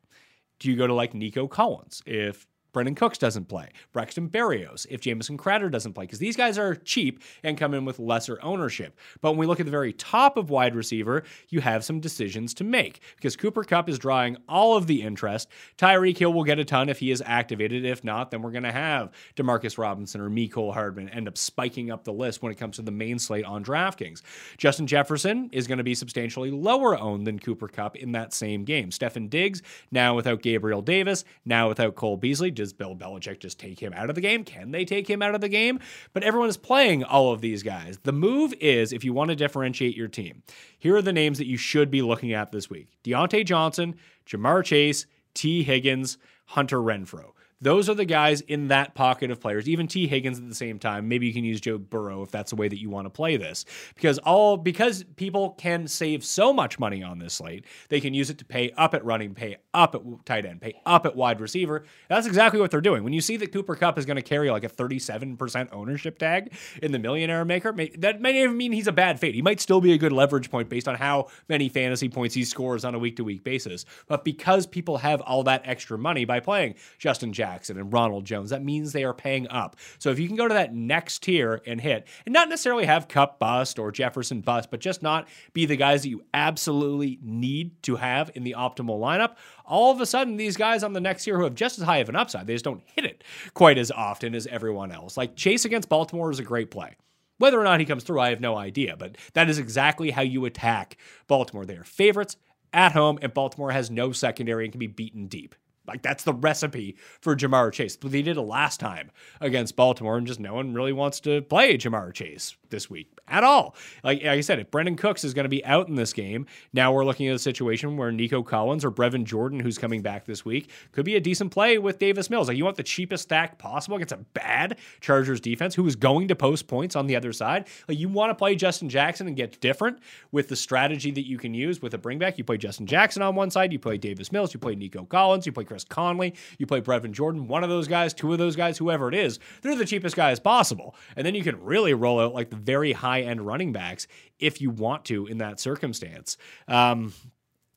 do 0.58 0.70
you 0.70 0.76
go 0.76 0.86
to 0.86 0.94
like 0.94 1.14
Nico 1.14 1.48
Collins 1.48 2.02
if 2.06 2.46
Brandin 2.72 2.96
Cooks 2.96 3.18
doesn't 3.18 3.48
play, 3.48 3.68
Braxton 3.92 4.28
Berrios, 4.28 4.86
if 4.88 5.00
Jamison 5.00 5.36
Crowder 5.36 5.68
doesn't 5.68 5.92
play, 5.92 6.04
because 6.04 6.18
these 6.18 6.36
guys 6.36 6.58
are 6.58 6.74
cheap 6.74 7.22
and 7.42 7.58
come 7.58 7.74
in 7.74 7.84
with 7.84 7.98
lesser 7.98 8.38
ownership. 8.42 8.98
But 9.20 9.32
when 9.32 9.38
we 9.38 9.46
look 9.46 9.60
at 9.60 9.66
the 9.66 9.72
very 9.72 9.92
top 9.92 10.36
of 10.36 10.50
wide 10.50 10.74
receiver, 10.74 11.22
you 11.48 11.60
have 11.60 11.84
some 11.84 12.00
decisions 12.00 12.54
to 12.54 12.64
make 12.64 13.00
because 13.16 13.36
Cooper 13.36 13.64
Kupp 13.64 13.88
is 13.88 13.98
drawing 13.98 14.36
all 14.48 14.76
of 14.76 14.86
the 14.86 15.02
interest. 15.02 15.48
Tyreek 15.76 16.16
Hill 16.16 16.32
will 16.32 16.44
get 16.44 16.58
a 16.58 16.64
ton 16.64 16.88
if 16.88 16.98
he 16.98 17.10
is 17.10 17.22
activated. 17.26 17.84
If 17.84 18.04
not, 18.04 18.30
then 18.30 18.42
we're 18.42 18.50
going 18.50 18.62
to 18.62 18.72
have 18.72 19.12
Demarcus 19.36 19.78
Robinson 19.78 20.20
or 20.20 20.30
Mecole 20.30 20.72
Hardman 20.72 21.08
end 21.10 21.28
up 21.28 21.36
spiking 21.36 21.90
up 21.90 22.04
the 22.04 22.12
list 22.12 22.42
when 22.42 22.52
it 22.52 22.58
comes 22.58 22.76
to 22.76 22.82
the 22.82 22.90
main 22.90 23.18
slate 23.18 23.44
on 23.44 23.64
DraftKings. 23.64 24.22
Justin 24.56 24.86
Jefferson 24.86 25.50
is 25.52 25.66
going 25.66 25.78
to 25.78 25.84
be 25.84 25.94
substantially 25.94 26.50
lower 26.50 26.98
owned 26.98 27.26
than 27.26 27.38
Cooper 27.38 27.68
Kupp 27.68 27.96
in 27.96 28.12
that 28.12 28.32
same 28.32 28.64
game. 28.64 28.90
Stefon 28.90 29.28
Diggs, 29.28 29.62
now 29.90 30.14
without 30.14 30.42
Gabriel 30.42 30.82
Davis, 30.82 31.24
now 31.44 31.68
without 31.68 31.94
Cole 31.94 32.16
Beasley, 32.16 32.50
does 32.62 32.72
Bill 32.72 32.94
Belichick 32.94 33.40
just 33.40 33.58
take 33.58 33.80
him 33.80 33.92
out 33.92 34.08
of 34.08 34.14
the 34.14 34.20
game? 34.20 34.44
Can 34.44 34.70
they 34.70 34.84
take 34.84 35.10
him 35.10 35.20
out 35.20 35.34
of 35.34 35.40
the 35.40 35.48
game? 35.48 35.80
But 36.12 36.22
everyone 36.22 36.48
is 36.48 36.56
playing 36.56 37.02
all 37.02 37.32
of 37.32 37.40
these 37.40 37.64
guys. 37.64 37.98
The 38.04 38.12
move 38.12 38.54
is 38.60 38.92
if 38.92 39.02
you 39.02 39.12
want 39.12 39.30
to 39.30 39.36
differentiate 39.36 39.96
your 39.96 40.08
team, 40.08 40.44
here 40.78 40.94
are 40.96 41.02
the 41.02 41.12
names 41.12 41.38
that 41.38 41.48
you 41.48 41.56
should 41.56 41.90
be 41.90 42.02
looking 42.02 42.32
at 42.32 42.52
this 42.52 42.70
week 42.70 42.88
Diontae 43.04 43.44
Johnson, 43.44 43.96
Ja'Marr 44.26 44.64
Chase, 44.64 45.06
Tee 45.34 45.64
Higgins, 45.64 46.18
Hunter 46.46 46.78
Renfrow. 46.78 47.32
Those 47.62 47.88
are 47.88 47.94
the 47.94 48.04
guys 48.04 48.40
in 48.40 48.68
that 48.68 48.96
pocket 48.96 49.30
of 49.30 49.40
players. 49.40 49.68
Even 49.68 49.86
Tee 49.86 50.08
Higgins 50.08 50.38
at 50.38 50.48
the 50.48 50.54
same 50.54 50.80
time. 50.80 51.06
Maybe 51.06 51.28
you 51.28 51.32
can 51.32 51.44
use 51.44 51.60
Joe 51.60 51.78
Burrow 51.78 52.22
if 52.22 52.32
that's 52.32 52.50
the 52.50 52.56
way 52.56 52.66
that 52.66 52.80
you 52.80 52.90
want 52.90 53.06
to 53.06 53.10
play 53.10 53.36
this. 53.36 53.64
Because 53.94 54.18
all 54.18 54.56
because 54.56 55.04
people 55.14 55.50
can 55.50 55.86
save 55.86 56.24
so 56.24 56.52
much 56.52 56.80
money 56.80 57.04
on 57.04 57.20
this 57.20 57.34
slate, 57.34 57.64
they 57.88 58.00
can 58.00 58.14
use 58.14 58.30
it 58.30 58.38
to 58.38 58.44
pay 58.44 58.72
up 58.72 58.94
at 58.94 59.04
running, 59.04 59.32
pay 59.32 59.58
up 59.72 59.94
at 59.94 60.02
tight 60.24 60.44
end, 60.44 60.60
pay 60.60 60.74
up 60.84 61.06
at 61.06 61.14
wide 61.14 61.40
receiver. 61.40 61.84
That's 62.08 62.26
exactly 62.26 62.60
what 62.60 62.72
they're 62.72 62.80
doing. 62.80 63.04
When 63.04 63.12
you 63.12 63.20
see 63.20 63.36
that 63.36 63.52
Cooper 63.52 63.76
Kupp 63.76 63.96
is 63.96 64.06
going 64.06 64.16
to 64.16 64.22
carry 64.22 64.50
like 64.50 64.64
a 64.64 64.68
37% 64.68 65.68
ownership 65.70 66.18
tag 66.18 66.52
in 66.82 66.90
the 66.90 66.98
millionaire 66.98 67.44
maker, 67.44 67.72
that 67.98 68.20
may 68.20 68.42
even 68.42 68.56
mean 68.56 68.72
he's 68.72 68.88
a 68.88 68.92
bad 68.92 69.20
fate. 69.20 69.36
He 69.36 69.42
might 69.42 69.60
still 69.60 69.80
be 69.80 69.92
a 69.92 69.98
good 69.98 70.12
leverage 70.12 70.50
point 70.50 70.68
based 70.68 70.88
on 70.88 70.96
how 70.96 71.28
many 71.48 71.68
fantasy 71.68 72.08
points 72.08 72.34
he 72.34 72.44
scores 72.44 72.84
on 72.84 72.96
a 72.96 72.98
week 72.98 73.14
to 73.16 73.24
week 73.24 73.44
basis. 73.44 73.84
But 74.08 74.24
because 74.24 74.66
people 74.66 74.98
have 74.98 75.20
all 75.20 75.44
that 75.44 75.62
extra 75.64 75.96
money 75.96 76.24
by 76.24 76.40
playing 76.40 76.74
Justin 76.98 77.32
Jackson, 77.32 77.51
Jackson 77.52 77.78
and 77.78 77.92
Ronald 77.92 78.24
Jones, 78.24 78.48
that 78.48 78.64
means 78.64 78.92
they 78.92 79.04
are 79.04 79.12
paying 79.12 79.46
up. 79.48 79.76
So 79.98 80.10
if 80.10 80.18
you 80.18 80.26
can 80.26 80.36
go 80.36 80.48
to 80.48 80.54
that 80.54 80.74
next 80.74 81.22
tier 81.22 81.60
and 81.66 81.78
hit, 81.78 82.06
and 82.24 82.32
not 82.32 82.48
necessarily 82.48 82.86
have 82.86 83.08
Kupp 83.08 83.38
bust 83.38 83.78
or 83.78 83.92
Jefferson 83.92 84.40
bust, 84.40 84.70
but 84.70 84.80
just 84.80 85.02
not 85.02 85.28
be 85.52 85.66
the 85.66 85.76
guys 85.76 86.02
that 86.02 86.08
you 86.08 86.24
absolutely 86.32 87.18
need 87.22 87.82
to 87.82 87.96
have 87.96 88.30
in 88.34 88.42
the 88.42 88.54
optimal 88.56 88.98
lineup, 88.98 89.36
all 89.66 89.92
of 89.92 90.00
a 90.00 90.06
sudden 90.06 90.36
these 90.36 90.56
guys 90.56 90.82
on 90.82 90.94
the 90.94 91.00
next 91.00 91.24
tier 91.24 91.36
who 91.36 91.44
have 91.44 91.54
just 91.54 91.78
as 91.78 91.84
high 91.84 91.98
of 91.98 92.08
an 92.08 92.16
upside, 92.16 92.46
they 92.46 92.54
just 92.54 92.64
don't 92.64 92.82
hit 92.86 93.04
it 93.04 93.22
quite 93.52 93.76
as 93.76 93.90
often 93.90 94.34
as 94.34 94.46
everyone 94.46 94.90
else. 94.90 95.18
Like 95.18 95.36
Chase 95.36 95.66
against 95.66 95.90
Baltimore 95.90 96.30
is 96.30 96.38
a 96.38 96.44
great 96.44 96.70
play. 96.70 96.96
Whether 97.36 97.60
or 97.60 97.64
not 97.64 97.80
he 97.80 97.86
comes 97.86 98.02
through, 98.02 98.20
I 98.20 98.30
have 98.30 98.40
no 98.40 98.56
idea, 98.56 98.96
but 98.96 99.18
that 99.34 99.50
is 99.50 99.58
exactly 99.58 100.10
how 100.10 100.22
you 100.22 100.46
attack 100.46 100.96
Baltimore. 101.26 101.66
They 101.66 101.76
are 101.76 101.84
favorites 101.84 102.36
at 102.72 102.92
home, 102.92 103.18
and 103.20 103.34
Baltimore 103.34 103.72
has 103.72 103.90
no 103.90 104.12
secondary 104.12 104.64
and 104.64 104.72
can 104.72 104.78
be 104.78 104.86
beaten 104.86 105.26
deep. 105.26 105.54
Like 105.86 106.02
that's 106.02 106.24
the 106.24 106.34
recipe 106.34 106.96
for 107.20 107.34
Ja'Marr 107.36 107.72
Chase. 107.72 107.96
But 107.96 108.12
they 108.12 108.22
did 108.22 108.36
it 108.36 108.42
last 108.42 108.80
time 108.80 109.10
against 109.40 109.76
Baltimore, 109.76 110.16
and 110.16 110.26
just 110.26 110.40
no 110.40 110.54
one 110.54 110.74
really 110.74 110.92
wants 110.92 111.20
to 111.20 111.42
play 111.42 111.76
Ja'Marr 111.76 112.12
Chase 112.12 112.56
this 112.70 112.88
week 112.90 113.12
at 113.28 113.44
all. 113.44 113.76
Like, 114.02 114.18
like 114.18 114.26
I 114.26 114.40
said, 114.40 114.58
if 114.58 114.70
Brandin 114.70 114.98
Cooks 114.98 115.24
is 115.24 115.34
going 115.34 115.44
to 115.44 115.48
be 115.48 115.64
out 115.64 115.88
in 115.88 115.94
this 115.94 116.12
game, 116.12 116.46
now 116.72 116.92
we're 116.92 117.04
looking 117.04 117.28
at 117.28 117.36
a 117.36 117.38
situation 117.38 117.96
where 117.96 118.10
Nico 118.10 118.42
Collins 118.42 118.84
or 118.84 118.90
Brevin 118.90 119.24
Jordan, 119.24 119.60
who's 119.60 119.78
coming 119.78 120.02
back 120.02 120.24
this 120.24 120.44
week, 120.44 120.70
could 120.92 121.04
be 121.04 121.16
a 121.16 121.20
decent 121.20 121.52
play 121.52 121.78
with 121.78 121.98
Davis 121.98 122.30
Mills. 122.30 122.48
Like 122.48 122.56
you 122.56 122.64
want 122.64 122.76
the 122.76 122.82
cheapest 122.82 123.24
stack 123.24 123.58
possible 123.58 123.96
against 123.96 124.12
a 124.12 124.18
bad 124.34 124.78
Chargers 125.00 125.40
defense 125.40 125.74
who 125.74 125.86
is 125.86 125.96
going 125.96 126.28
to 126.28 126.36
post 126.36 126.66
points 126.66 126.96
on 126.96 127.06
the 127.06 127.16
other 127.16 127.32
side. 127.32 127.68
Like 127.88 127.98
you 127.98 128.08
want 128.08 128.30
to 128.30 128.34
play 128.34 128.56
Justin 128.56 128.88
Jackson 128.88 129.26
and 129.26 129.36
get 129.36 129.60
different 129.60 129.98
with 130.30 130.48
the 130.48 130.56
strategy 130.56 131.10
that 131.12 131.26
you 131.26 131.38
can 131.38 131.54
use 131.54 131.82
with 131.82 131.94
a 131.94 131.98
bringback. 131.98 132.38
You 132.38 132.44
play 132.44 132.58
Justin 132.58 132.86
Jackson 132.86 133.22
on 133.22 133.34
one 133.34 133.50
side, 133.50 133.72
you 133.72 133.78
play 133.78 133.98
Davis 133.98 134.32
Mills, 134.32 134.52
you 134.54 134.60
play 134.60 134.74
Nico 134.74 135.04
Collins, 135.04 135.46
you 135.46 135.52
play 135.52 135.64
Chris 135.72 135.84
Conley, 135.84 136.34
you 136.58 136.66
play 136.66 136.82
Brevin 136.82 137.12
Jordan, 137.12 137.48
one 137.48 137.64
of 137.64 137.70
those 137.70 137.88
guys, 137.88 138.12
two 138.12 138.30
of 138.30 138.38
those 138.38 138.56
guys, 138.56 138.76
whoever 138.76 139.08
it 139.08 139.14
is, 139.14 139.38
they're 139.62 139.74
the 139.74 139.86
cheapest 139.86 140.14
guys 140.14 140.38
possible. 140.38 140.94
And 141.16 141.26
then 141.26 141.34
you 141.34 141.42
can 141.42 141.58
really 141.62 141.94
roll 141.94 142.20
out 142.20 142.34
like 142.34 142.50
the 142.50 142.56
very 142.56 142.92
high 142.92 143.22
end 143.22 143.40
running 143.40 143.72
backs 143.72 144.06
if 144.38 144.60
you 144.60 144.68
want 144.68 145.06
to 145.06 145.26
in 145.26 145.38
that 145.38 145.60
circumstance. 145.60 146.36
Um, 146.68 147.14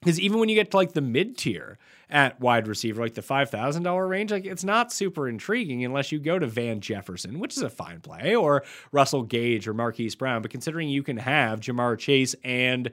because 0.01 0.19
even 0.19 0.39
when 0.39 0.49
you 0.49 0.55
get 0.55 0.71
to 0.71 0.77
like 0.77 0.91
the 0.91 1.01
mid 1.01 1.37
tier 1.37 1.79
at 2.09 2.39
wide 2.41 2.67
receiver, 2.67 3.01
like 3.01 3.13
the 3.13 3.21
five 3.21 3.49
thousand 3.49 3.83
dollar 3.83 4.05
range, 4.05 4.29
like 4.29 4.45
it's 4.45 4.65
not 4.65 4.91
super 4.91 5.27
intriguing 5.27 5.85
unless 5.85 6.11
you 6.11 6.19
go 6.19 6.37
to 6.37 6.45
Van 6.45 6.81
Jefferson, 6.81 7.39
which 7.39 7.55
is 7.55 7.63
a 7.63 7.69
fine 7.69 8.01
play, 8.01 8.35
or 8.35 8.63
Russell 8.91 9.23
Gage 9.23 9.67
or 9.67 9.73
Marquise 9.73 10.15
Brown. 10.15 10.41
But 10.41 10.51
considering 10.51 10.89
you 10.89 11.01
can 11.01 11.17
have 11.17 11.61
Ja'Marr 11.61 11.97
Chase 11.97 12.35
and 12.43 12.91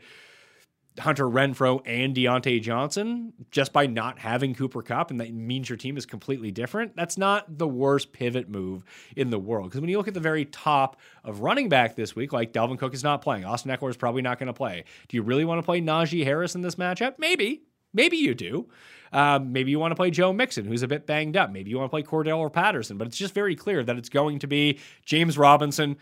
Hunter 0.99 1.27
Renfrow 1.27 1.81
and 1.87 2.15
Diontae 2.15 2.61
Johnson 2.61 3.33
just 3.51 3.73
by 3.73 3.87
not 3.87 4.19
having 4.19 4.55
Cooper 4.55 4.83
Kupp, 4.83 5.11
and 5.11 5.21
that 5.21 5.33
means 5.33 5.69
your 5.69 5.79
team 5.79 5.97
is 5.97 6.05
completely 6.05 6.51
different. 6.51 6.95
That's 6.97 7.17
not 7.17 7.59
the 7.59 7.67
worst 7.67 8.13
pivot 8.13 8.49
move 8.49 8.85
in 9.17 9.31
the 9.31 9.39
world. 9.39 9.71
Because 9.71 9.81
when 9.81 9.89
you 9.89 9.97
look 9.97 10.09
at 10.09 10.15
the 10.15 10.21
very 10.21 10.45
top 10.45 11.01
of 11.25 11.41
running 11.41 11.69
back 11.69 11.97
this 11.97 12.15
week, 12.15 12.33
like 12.33 12.53
Dalvin 12.53 12.79
Cook 12.79 12.95
is 12.95 13.03
not 13.03 13.23
playing, 13.23 13.45
Austin 13.45 13.71
Ekeler 13.71 13.91
is 13.91 13.97
probably 13.97 14.23
not 14.23 14.39
going 14.39 14.49
to 14.49 14.53
play. 14.53 14.85
Do 15.09 15.17
you 15.17 15.23
really 15.23 15.45
want 15.45 15.59
to 15.59 15.63
play 15.65 15.81
Najee 15.81 16.25
Harris 16.25 16.55
in 16.55 16.61
this 16.61 16.75
matchup? 16.75 17.15
Maybe. 17.19 17.63
Maybe 17.95 18.17
you 18.17 18.35
do. 18.35 18.69
Um, 19.13 19.53
maybe 19.53 19.71
you 19.71 19.79
want 19.79 19.93
to 19.93 19.97
play 19.97 20.11
Joe 20.11 20.33
Mixon, 20.33 20.65
who's 20.65 20.83
a 20.83 20.89
bit 20.89 21.07
banged 21.07 21.37
up. 21.37 21.51
Maybe 21.51 21.71
you 21.71 21.79
want 21.79 21.91
to 21.91 21.91
play 21.91 22.03
Cordarrelle 22.03 22.53
Patterson, 22.53 22.97
but 22.97 23.07
it's 23.07 23.17
just 23.17 23.35
very 23.35 23.55
clear 23.55 23.85
that 23.85 23.97
it's 23.99 24.09
going 24.09 24.39
to 24.39 24.47
be 24.47 24.79
James 25.05 25.37
Robinson, 25.37 25.99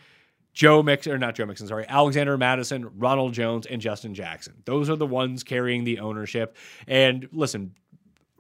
Joe 0.53 0.83
Mixon, 0.83 1.13
or 1.13 1.19
not 1.19 1.35
Joe 1.35 1.47
Mixon, 1.47 1.67
sorry, 1.67 1.87
Alexander 1.89 2.37
Mattison, 2.37 2.91
Ronald 2.99 3.33
Jones, 3.33 3.67
and 3.67 3.81
Justin 3.81 4.15
Jackson. 4.15 4.55
Those 4.65 4.91
are 4.91 4.97
the 4.97 5.07
ones 5.07 5.43
carrying 5.43 5.85
the 5.85 6.01
ownership. 6.01 6.57
And 6.87 7.29
listen, 7.33 7.75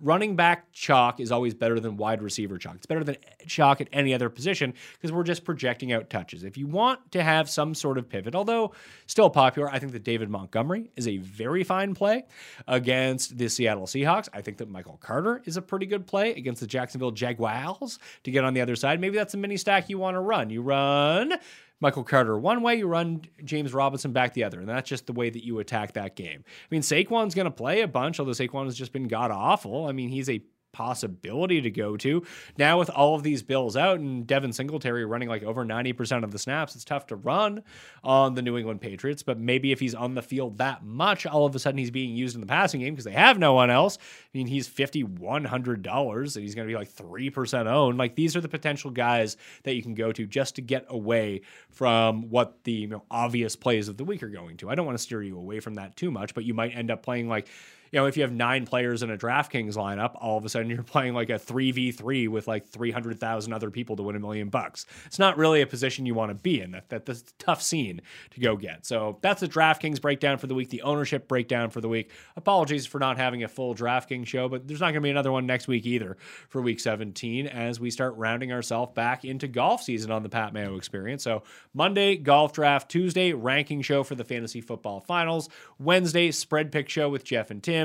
running 0.02 0.34
back 0.36 0.72
chalk 0.72 1.20
is 1.20 1.30
always 1.30 1.54
better 1.54 1.78
than 1.78 1.96
wide 1.96 2.22
receiver 2.22 2.58
chalk. 2.58 2.76
It's 2.76 2.86
better 2.86 3.04
than 3.04 3.16
chalk 3.46 3.80
at 3.80 3.88
any 3.92 4.14
other 4.14 4.28
position 4.28 4.74
because 4.94 5.12
we're 5.12 5.24
just 5.24 5.44
projecting 5.44 5.92
out 5.92 6.10
touches. 6.10 6.44
If 6.44 6.56
you 6.56 6.66
want 6.66 7.12
to 7.12 7.22
have 7.22 7.48
some 7.48 7.74
sort 7.74 7.98
of 7.98 8.08
pivot, 8.08 8.34
although 8.34 8.72
still 9.06 9.30
popular, 9.30 9.70
I 9.70 9.78
think 9.78 9.92
that 9.92 10.04
David 10.04 10.30
Montgomery 10.30 10.90
is 10.96 11.06
a 11.06 11.18
very 11.18 11.64
fine 11.64 11.94
play 11.94 12.24
against 12.66 13.36
the 13.36 13.48
Seattle 13.48 13.86
Seahawks. 13.86 14.28
I 14.32 14.40
think 14.40 14.58
that 14.58 14.70
Michael 14.70 14.98
Carter 15.00 15.42
is 15.44 15.56
a 15.56 15.62
pretty 15.62 15.86
good 15.86 16.06
play 16.06 16.32
against 16.32 16.60
the 16.60 16.66
Jacksonville 16.66 17.10
Jaguars 17.10 17.98
to 18.24 18.30
get 18.30 18.44
on 18.44 18.54
the 18.54 18.60
other 18.60 18.76
side. 18.76 19.00
Maybe 19.00 19.16
that's 19.16 19.34
a 19.34 19.38
mini 19.38 19.56
stack 19.56 19.88
you 19.88 19.98
want 19.98 20.14
to 20.14 20.20
run. 20.20 20.50
You 20.50 20.62
run 20.62 21.34
Michael 21.80 22.04
Carter 22.04 22.38
one 22.38 22.62
way, 22.62 22.76
you 22.76 22.86
run 22.86 23.22
James 23.44 23.72
Robinson 23.72 24.12
back 24.12 24.34
the 24.34 24.44
other. 24.44 24.60
And 24.60 24.68
that's 24.68 24.88
just 24.88 25.06
the 25.06 25.12
way 25.12 25.30
that 25.30 25.44
you 25.44 25.58
attack 25.58 25.94
that 25.94 26.14
game. 26.14 26.44
I 26.46 26.66
mean, 26.70 26.82
Saquon's 26.82 27.34
going 27.34 27.46
to 27.46 27.50
play 27.50 27.80
a 27.80 27.88
bunch, 27.88 28.20
although 28.20 28.32
Saquon 28.32 28.66
has 28.66 28.76
just 28.76 28.92
been 28.92 29.08
god 29.08 29.30
awful. 29.30 29.86
I 29.86 29.92
mean, 29.92 30.10
he's 30.10 30.28
a 30.28 30.42
possibility 30.72 31.60
to 31.60 31.70
go 31.70 31.96
to. 31.96 32.24
Now 32.58 32.78
with 32.78 32.90
all 32.90 33.14
of 33.14 33.22
these 33.22 33.42
bills 33.42 33.76
out 33.76 33.98
and 34.00 34.26
Devin 34.26 34.52
Singletary 34.52 35.04
running 35.04 35.28
like 35.28 35.42
over 35.42 35.64
90% 35.64 36.24
of 36.24 36.30
the 36.30 36.38
snaps, 36.38 36.74
it's 36.74 36.84
tough 36.84 37.06
to 37.06 37.16
run 37.16 37.62
on 38.04 38.34
the 38.34 38.42
New 38.42 38.56
England 38.56 38.80
Patriots, 38.80 39.22
but 39.22 39.38
maybe 39.38 39.72
if 39.72 39.80
he's 39.80 39.94
on 39.94 40.14
the 40.14 40.22
field 40.22 40.58
that 40.58 40.84
much, 40.84 41.26
all 41.26 41.46
of 41.46 41.54
a 41.54 41.58
sudden 41.58 41.78
he's 41.78 41.90
being 41.90 42.14
used 42.14 42.34
in 42.34 42.40
the 42.40 42.46
passing 42.46 42.80
game 42.80 42.94
because 42.94 43.04
they 43.04 43.12
have 43.12 43.38
no 43.38 43.54
one 43.54 43.70
else. 43.70 43.98
I 44.00 44.38
mean, 44.38 44.46
he's 44.46 44.68
$5,100 44.68 46.36
and 46.36 46.42
he's 46.42 46.54
going 46.54 46.68
to 46.68 46.72
be 46.72 46.78
like 46.78 46.92
3% 46.92 47.66
owned. 47.66 47.98
Like 47.98 48.14
these 48.14 48.36
are 48.36 48.40
the 48.40 48.48
potential 48.48 48.90
guys 48.90 49.36
that 49.64 49.74
you 49.74 49.82
can 49.82 49.94
go 49.94 50.12
to 50.12 50.26
just 50.26 50.56
to 50.56 50.62
get 50.62 50.86
away 50.88 51.42
from 51.70 52.30
what 52.30 52.64
the 52.64 52.72
you 52.72 52.88
know, 52.88 53.02
obvious 53.10 53.56
plays 53.56 53.88
of 53.88 53.96
the 53.96 54.04
week 54.04 54.22
are 54.22 54.28
going 54.28 54.56
to. 54.58 54.70
I 54.70 54.74
don't 54.74 54.86
want 54.86 54.98
to 54.98 55.02
steer 55.02 55.22
you 55.22 55.36
away 55.36 55.60
from 55.60 55.74
that 55.74 55.96
too 55.96 56.10
much, 56.10 56.34
but 56.34 56.44
you 56.44 56.54
might 56.54 56.74
end 56.74 56.90
up 56.90 57.02
playing 57.02 57.28
like 57.28 57.48
you 57.92 57.98
know, 57.98 58.06
if 58.06 58.16
you 58.16 58.22
have 58.22 58.32
nine 58.32 58.66
players 58.66 59.02
in 59.02 59.10
a 59.10 59.16
DraftKings 59.16 59.74
lineup, 59.74 60.16
all 60.20 60.38
of 60.38 60.44
a 60.44 60.48
sudden 60.48 60.70
you're 60.70 60.82
playing 60.84 61.14
like 61.14 61.30
a 61.30 61.38
3v3 61.38 62.28
with 62.28 62.46
like 62.46 62.66
300,000 62.68 63.52
other 63.52 63.70
people 63.70 63.96
to 63.96 64.02
win 64.02 64.16
a 64.16 64.20
million 64.20 64.48
bucks. 64.48 64.86
It's 65.06 65.18
not 65.18 65.36
really 65.36 65.60
a 65.60 65.66
position 65.66 66.06
you 66.06 66.14
want 66.14 66.30
to 66.30 66.34
be 66.34 66.60
in. 66.60 66.72
That, 66.72 66.88
that 66.90 67.06
That's 67.06 67.20
a 67.20 67.24
tough 67.38 67.62
scene 67.62 68.00
to 68.30 68.40
go 68.40 68.56
get. 68.56 68.86
So 68.86 69.18
that's 69.22 69.40
the 69.40 69.48
DraftKings 69.48 70.00
breakdown 70.00 70.38
for 70.38 70.46
the 70.46 70.54
week, 70.54 70.70
the 70.70 70.82
ownership 70.82 71.26
breakdown 71.26 71.70
for 71.70 71.80
the 71.80 71.88
week. 71.88 72.10
Apologies 72.36 72.86
for 72.86 72.98
not 72.98 73.16
having 73.16 73.42
a 73.42 73.48
full 73.48 73.74
DraftKings 73.74 74.26
show, 74.26 74.48
but 74.48 74.68
there's 74.68 74.80
not 74.80 74.86
going 74.86 74.94
to 74.94 75.00
be 75.00 75.10
another 75.10 75.32
one 75.32 75.46
next 75.46 75.66
week 75.66 75.86
either 75.86 76.16
for 76.48 76.60
week 76.62 76.80
17 76.80 77.46
as 77.46 77.80
we 77.80 77.90
start 77.90 78.14
rounding 78.16 78.52
ourselves 78.52 78.92
back 78.94 79.24
into 79.24 79.48
golf 79.48 79.82
season 79.82 80.10
on 80.10 80.22
the 80.22 80.28
Pat 80.28 80.52
Mayo 80.52 80.76
experience. 80.76 81.24
So 81.24 81.42
Monday, 81.74 82.16
golf 82.16 82.52
draft. 82.52 82.90
Tuesday, 82.90 83.32
ranking 83.32 83.82
show 83.82 84.02
for 84.02 84.14
the 84.14 84.24
fantasy 84.24 84.60
football 84.60 85.00
finals. 85.00 85.48
Wednesday, 85.78 86.30
spread 86.30 86.70
pick 86.72 86.88
show 86.88 87.08
with 87.08 87.24
Jeff 87.24 87.50
and 87.50 87.62
Tim. 87.62 87.79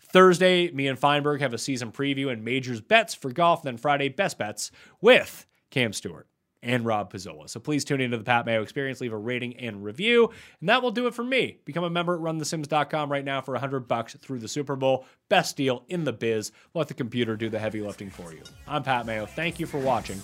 Thursday, 0.00 0.70
me 0.70 0.88
and 0.88 0.98
Feinberg 0.98 1.40
have 1.40 1.54
a 1.54 1.58
season 1.58 1.92
preview 1.92 2.30
and 2.30 2.44
majors 2.44 2.80
bets 2.80 3.14
for 3.14 3.32
golf. 3.32 3.62
Then 3.62 3.76
Friday, 3.76 4.08
best 4.08 4.38
bets 4.38 4.70
with 5.00 5.46
Cam 5.70 5.92
Stewart 5.92 6.26
and 6.62 6.84
Rob 6.84 7.12
Pizzola. 7.12 7.48
So 7.48 7.58
please 7.60 7.84
tune 7.84 8.00
into 8.00 8.16
the 8.16 8.24
Pat 8.24 8.46
Mayo 8.46 8.62
Experience, 8.62 9.00
leave 9.00 9.12
a 9.12 9.18
rating 9.18 9.56
and 9.56 9.82
review, 9.82 10.30
and 10.60 10.68
that 10.68 10.82
will 10.82 10.92
do 10.92 11.06
it 11.06 11.14
for 11.14 11.24
me. 11.24 11.58
Become 11.64 11.84
a 11.84 11.90
member 11.90 12.14
at 12.14 12.20
runthesims.com 12.20 13.10
right 13.10 13.24
now 13.24 13.40
for 13.40 13.52
100 13.52 13.88
bucks 13.88 14.14
through 14.20 14.38
the 14.38 14.48
Super 14.48 14.76
Bowl. 14.76 15.06
Best 15.28 15.56
deal 15.56 15.84
in 15.88 16.04
the 16.04 16.12
biz. 16.12 16.52
Let 16.74 16.88
the 16.88 16.94
computer 16.94 17.36
do 17.36 17.48
the 17.48 17.58
heavy 17.58 17.80
lifting 17.80 18.10
for 18.10 18.32
you. 18.32 18.42
I'm 18.68 18.82
Pat 18.82 19.06
Mayo. 19.06 19.26
Thank 19.26 19.58
you 19.58 19.66
for 19.66 19.78
watching. 19.78 20.20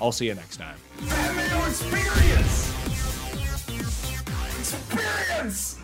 I'll 0.00 0.12
see 0.12 0.26
you 0.26 0.34
next 0.34 0.56
time. 0.56 0.76
Mayo 1.02 1.66
Experience! 1.66 2.72
Experience! 4.58 5.78